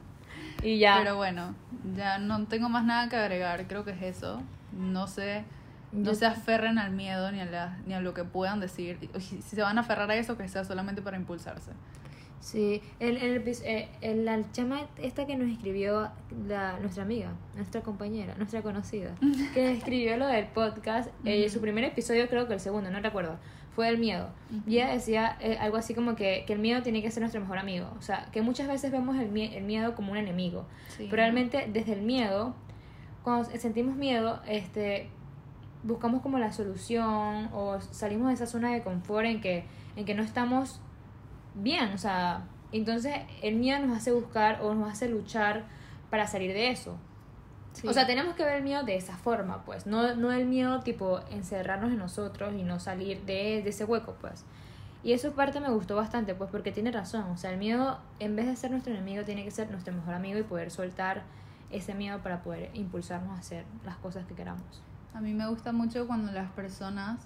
y 0.62 0.78
ya. 0.78 0.96
Pero 0.98 1.16
bueno, 1.16 1.54
ya 1.96 2.18
no 2.18 2.46
tengo 2.46 2.68
más 2.68 2.84
nada 2.84 3.08
que 3.08 3.16
agregar, 3.16 3.66
creo 3.66 3.84
que 3.84 3.92
es 3.92 4.02
eso. 4.02 4.42
No 4.72 5.06
sé, 5.06 5.44
no 5.92 6.10
Yo- 6.10 6.14
se 6.14 6.26
aferren 6.26 6.78
al 6.78 6.90
miedo 6.92 7.32
ni 7.32 7.40
a, 7.40 7.46
la, 7.46 7.78
ni 7.86 7.94
a 7.94 8.00
lo 8.00 8.12
que 8.12 8.24
puedan 8.24 8.60
decir. 8.60 9.08
Si 9.20 9.40
se 9.40 9.62
van 9.62 9.78
a 9.78 9.80
aferrar 9.80 10.10
a 10.10 10.16
eso, 10.16 10.36
que 10.36 10.46
sea 10.48 10.64
solamente 10.64 11.00
para 11.00 11.16
impulsarse. 11.16 11.70
Sí, 12.40 12.80
el, 13.00 13.16
el, 13.16 13.42
epi- 13.44 13.62
eh, 13.64 13.88
el- 14.02 14.24
la 14.24 14.40
chama 14.52 14.82
esta 14.98 15.26
que 15.26 15.36
nos 15.36 15.50
escribió, 15.50 16.08
la, 16.46 16.78
nuestra 16.80 17.02
amiga, 17.02 17.32
nuestra 17.56 17.80
compañera, 17.80 18.34
nuestra 18.36 18.62
conocida, 18.62 19.14
que 19.54 19.72
escribió 19.72 20.16
lo 20.16 20.26
del 20.28 20.46
podcast, 20.46 21.10
eh, 21.24 21.48
su 21.48 21.60
primer 21.60 21.82
episodio, 21.84 22.28
creo 22.28 22.46
que 22.46 22.54
el 22.54 22.60
segundo, 22.60 22.90
no 22.90 23.00
recuerdo, 23.00 23.36
fue 23.74 23.88
el 23.88 23.98
miedo. 23.98 24.28
Y 24.66 24.76
ella 24.76 24.88
decía 24.92 25.36
eh, 25.40 25.56
algo 25.60 25.76
así 25.76 25.92
como 25.94 26.14
que, 26.16 26.44
que 26.46 26.52
el 26.52 26.58
miedo 26.60 26.82
tiene 26.82 27.02
que 27.02 27.10
ser 27.10 27.20
nuestro 27.22 27.40
mejor 27.40 27.58
amigo. 27.58 27.88
O 27.98 28.02
sea, 28.02 28.26
que 28.32 28.40
muchas 28.42 28.68
veces 28.68 28.90
vemos 28.92 29.16
el, 29.16 29.36
el 29.36 29.64
miedo 29.64 29.94
como 29.94 30.12
un 30.12 30.18
enemigo. 30.18 30.64
Sí, 30.88 31.08
Pero 31.10 31.16
realmente 31.22 31.68
desde 31.72 31.92
el 31.94 32.02
miedo, 32.02 32.54
cuando 33.22 33.50
sentimos 33.50 33.96
miedo, 33.96 34.40
este, 34.46 35.08
buscamos 35.82 36.22
como 36.22 36.38
la 36.38 36.52
solución 36.52 37.50
o 37.52 37.78
salimos 37.80 38.28
de 38.28 38.34
esa 38.34 38.46
zona 38.46 38.72
de 38.72 38.82
confort 38.82 39.26
en 39.26 39.40
que, 39.40 39.64
en 39.96 40.04
que 40.04 40.14
no 40.14 40.22
estamos 40.22 40.80
bien. 41.56 41.92
O 41.92 41.98
sea, 41.98 42.44
entonces 42.72 43.14
el 43.42 43.56
miedo 43.56 43.84
nos 43.84 43.96
hace 43.96 44.12
buscar 44.12 44.60
o 44.62 44.74
nos 44.74 44.90
hace 44.90 45.08
luchar 45.08 45.64
para 46.10 46.26
salir 46.26 46.52
de 46.52 46.70
eso. 46.70 46.96
Sí. 47.72 47.86
O 47.88 47.92
sea, 47.92 48.06
tenemos 48.06 48.34
que 48.34 48.44
ver 48.44 48.56
el 48.56 48.62
miedo 48.62 48.82
de 48.84 48.96
esa 48.96 49.16
forma, 49.16 49.64
pues. 49.64 49.86
No, 49.86 50.14
no 50.14 50.32
el 50.32 50.46
miedo 50.46 50.80
tipo 50.80 51.20
encerrarnos 51.30 51.90
en 51.90 51.98
nosotros 51.98 52.54
y 52.54 52.62
no 52.62 52.80
salir 52.80 53.20
de, 53.26 53.62
de 53.62 53.68
ese 53.68 53.84
hueco, 53.84 54.16
pues. 54.20 54.44
Y 55.02 55.12
eso 55.12 55.32
parte 55.32 55.60
me 55.60 55.68
gustó 55.68 55.94
bastante, 55.94 56.34
pues, 56.34 56.50
porque 56.50 56.72
tiene 56.72 56.90
razón. 56.90 57.24
O 57.24 57.36
sea, 57.36 57.52
el 57.52 57.58
miedo, 57.58 57.98
en 58.18 58.34
vez 58.34 58.46
de 58.46 58.56
ser 58.56 58.70
nuestro 58.70 58.94
enemigo, 58.94 59.24
tiene 59.24 59.44
que 59.44 59.50
ser 59.50 59.70
nuestro 59.70 59.94
mejor 59.94 60.14
amigo 60.14 60.38
y 60.38 60.42
poder 60.42 60.70
soltar 60.70 61.22
ese 61.70 61.94
miedo 61.94 62.20
para 62.22 62.42
poder 62.42 62.70
impulsarnos 62.74 63.30
a 63.36 63.40
hacer 63.40 63.64
las 63.84 63.96
cosas 63.96 64.24
que 64.26 64.34
queramos. 64.34 64.82
A 65.14 65.20
mí 65.20 65.32
me 65.32 65.46
gusta 65.48 65.72
mucho 65.72 66.06
cuando 66.06 66.32
las 66.32 66.50
personas 66.52 67.20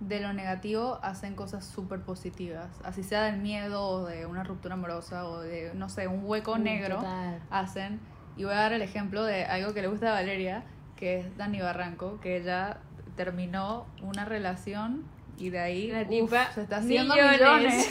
de 0.00 0.20
lo 0.20 0.32
negativo 0.32 0.98
hacen 1.02 1.34
cosas 1.34 1.64
súper 1.64 2.00
positivas. 2.02 2.68
Así 2.84 3.02
sea 3.02 3.24
del 3.24 3.38
miedo 3.38 3.82
o 3.84 4.06
de 4.06 4.26
una 4.26 4.44
ruptura 4.44 4.74
amorosa 4.74 5.26
o 5.26 5.40
de, 5.40 5.72
no 5.74 5.88
sé, 5.88 6.06
un 6.06 6.20
hueco 6.24 6.52
Uh, 6.52 6.58
negro. 6.58 6.96
total. 6.96 7.40
hacen. 7.50 8.00
Y 8.36 8.44
voy 8.44 8.52
a 8.52 8.56
dar 8.56 8.72
el 8.72 8.82
ejemplo 8.82 9.24
de 9.24 9.44
algo 9.44 9.74
que 9.74 9.82
le 9.82 9.88
gusta 9.88 10.10
a 10.10 10.12
Valeria, 10.12 10.62
que 10.96 11.18
es 11.18 11.36
Dani 11.36 11.60
Barranco, 11.60 12.20
que 12.20 12.36
ella 12.36 12.78
terminó 13.16 13.86
una 14.00 14.24
relación 14.24 15.04
Y 15.36 15.50
de 15.50 15.58
ahí 15.60 15.90
La 15.90 16.02
uf, 16.22 16.32
se 16.54 16.62
está 16.62 16.76
haciendo 16.78 17.14
millones. 17.14 17.40
millones. 17.40 17.90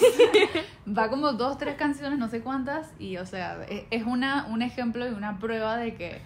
Va 0.98 1.10
como 1.10 1.34
dos, 1.34 1.58
tres 1.58 1.76
canciones, 1.76 2.18
no 2.20 2.28
sé 2.30 2.42
cuántas. 2.42 2.92
Y 3.00 3.18
o 3.18 3.26
sea, 3.26 3.64
es, 3.70 3.84
es 3.90 4.04
una, 4.06 4.46
un 4.48 4.62
ejemplo 4.62 5.06
y 5.08 5.12
una 5.14 5.40
prueba 5.40 5.78
de 5.78 5.96
que 5.96 6.22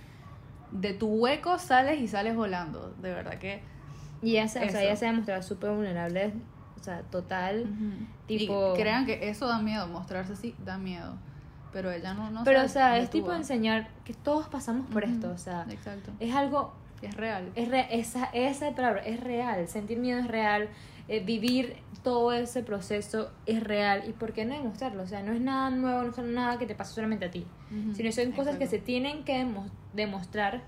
de 0.71 0.93
tu 0.93 1.07
hueco 1.07 1.57
sales 1.59 1.99
y 1.99 2.07
sales 2.07 2.35
volando. 2.35 2.93
De 3.01 3.11
verdad 3.13 3.37
que. 3.39 3.61
Y 4.21 4.31
ella 4.37 4.47
se, 4.47 4.63
o 4.65 4.69
sea, 4.69 4.83
ella 4.83 4.95
se 4.95 5.05
ha 5.07 5.11
demostrado 5.11 5.41
súper 5.41 5.71
vulnerable, 5.71 6.33
o 6.79 6.83
sea, 6.83 7.01
total. 7.03 7.67
Tipo- 8.27 8.73
Y 8.73 8.81
crean 8.81 9.05
que 9.05 9.29
eso 9.29 9.47
da 9.47 9.59
miedo, 9.59 9.87
mostrarse 9.87 10.33
así 10.33 10.55
da 10.63 10.77
miedo. 10.77 11.15
Pero 11.73 11.91
ella 11.91 12.13
no, 12.13 12.29
no 12.31 12.43
Pero, 12.43 12.59
se 12.59 12.65
o 12.65 12.69
sea, 12.69 12.97
es 12.97 13.09
tipo 13.09 13.33
enseñar 13.33 13.87
que 14.03 14.13
todos 14.13 14.47
pasamos 14.47 14.87
por 14.91 15.03
Ujú, 15.03 15.13
esto, 15.13 15.31
o 15.31 15.37
sea, 15.37 15.65
Exacto. 15.69 16.11
es 16.19 16.35
algo, 16.35 16.73
Es 17.01 17.15
real. 17.15 17.49
es 17.55 17.69
re- 17.69 17.87
esa, 17.91 18.25
esa 18.33 18.75
palabra 18.75 19.01
es 19.05 19.19
real, 19.21 19.67
sentir 19.67 19.97
miedo 19.97 20.19
es 20.19 20.27
real, 20.27 20.67
eh, 21.07 21.23
vivir 21.23 21.77
todo 22.03 22.33
ese 22.33 22.61
proceso 22.61 23.31
es 23.45 23.63
real, 23.63 24.03
y 24.07 24.11
por 24.13 24.33
qué 24.33 24.43
no 24.43 24.53
demostrarlo, 24.53 25.03
o 25.03 25.07
sea, 25.07 25.23
no 25.23 25.31
es 25.31 25.39
nada 25.41 25.69
nuevo, 25.69 26.03
no 26.03 26.09
es 26.09 26.17
nada 26.23 26.57
que 26.59 26.65
te 26.65 26.75
pasa 26.75 26.93
solamente 26.93 27.25
a 27.25 27.31
ti, 27.31 27.45
Ujú, 27.71 27.95
sino 27.95 28.11
son 28.11 28.31
cosas 28.33 28.57
que 28.57 28.67
se 28.67 28.75
exacto. 28.77 28.85
tienen 28.85 29.23
que 29.23 29.37
demo- 29.45 29.69
demostrar 29.93 30.61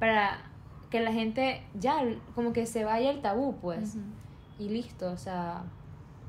para 0.00 0.38
que 0.92 1.00
la 1.00 1.12
gente 1.12 1.62
ya, 1.74 1.96
como 2.36 2.52
que 2.52 2.66
se 2.66 2.84
vaya 2.84 3.10
el 3.10 3.20
tabú, 3.22 3.56
pues, 3.60 3.96
y 4.58 4.68
listo, 4.68 5.10
o 5.10 5.16
sea, 5.16 5.64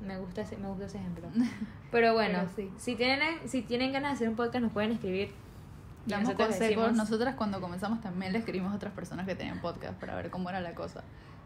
me 0.01 0.17
gusta 0.17 0.41
ese, 0.41 0.57
me 0.57 0.67
gusta 0.69 0.85
ese 0.85 0.97
ejemplo. 0.97 1.27
Pero 1.91 2.13
bueno, 2.13 2.39
Pero 2.55 2.69
sí. 2.69 2.73
si 2.77 2.95
tienen 2.95 3.19
si 3.47 3.61
tienen 3.61 3.91
ganas 3.91 4.11
de 4.11 4.15
hacer 4.15 4.29
un 4.29 4.35
podcast 4.35 4.63
nos 4.63 4.71
pueden 4.71 4.91
escribir. 4.93 5.31
Damos 6.07 6.29
nosotros 6.29 6.47
consejos. 6.49 6.75
decimos- 6.85 6.97
Nosotras 6.97 7.35
cuando 7.35 7.61
comenzamos 7.61 8.01
también 8.01 8.33
le 8.33 8.39
escribimos 8.39 8.73
a 8.73 8.75
otras 8.75 8.93
personas 8.93 9.25
que 9.27 9.35
tenían 9.35 9.59
podcast 9.61 9.99
para 9.99 10.15
ver 10.15 10.29
cómo 10.31 10.49
era 10.49 10.59
la 10.61 10.73
cosa. 10.73 11.03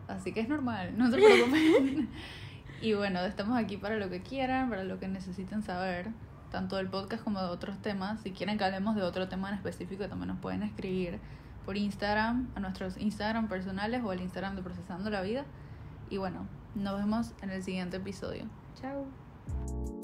Así 0.08 0.32
que 0.32 0.40
es 0.40 0.48
normal, 0.48 0.98
no 0.98 1.12
se 1.12 1.18
preocupen. 1.18 2.10
y 2.82 2.94
bueno, 2.94 3.20
estamos 3.22 3.58
aquí 3.58 3.78
para 3.78 3.98
lo 3.98 4.10
que 4.10 4.22
quieran, 4.22 4.70
para 4.70 4.84
lo 4.84 5.00
que 5.00 5.08
necesiten 5.08 5.62
saber, 5.64 6.08
tanto 6.52 6.78
del 6.78 6.88
podcast 6.88 7.24
como 7.24 7.40
de 7.42 7.48
otros 7.48 7.78
temas. 7.82 8.22
Si 8.22 8.32
quieren 8.32 8.58
que 8.58 8.64
hablemos 8.64 8.96
de 8.96 9.02
otro 9.02 9.28
tema 9.28 9.50
en 9.50 9.56
específico, 9.56 10.08
también 10.08 10.30
nos 10.30 10.40
pueden 10.40 10.64
escribir 10.64 11.20
por 11.68 11.76
Instagram, 11.76 12.48
a 12.56 12.62
nuestros 12.62 12.98
Instagram 12.98 13.50
personales 13.50 14.02
o 14.02 14.10
al 14.10 14.22
Instagram 14.22 14.56
de 14.56 14.64
Procesando 14.64 15.10
la 15.10 15.22
Vida. 15.22 15.44
Y 16.10 16.16
bueno, 16.16 16.48
nos 16.76 16.98
vemos 16.98 17.34
en 17.42 17.50
el 17.50 17.62
siguiente 17.62 17.98
episodio. 17.98 18.46
Chao. 18.80 19.97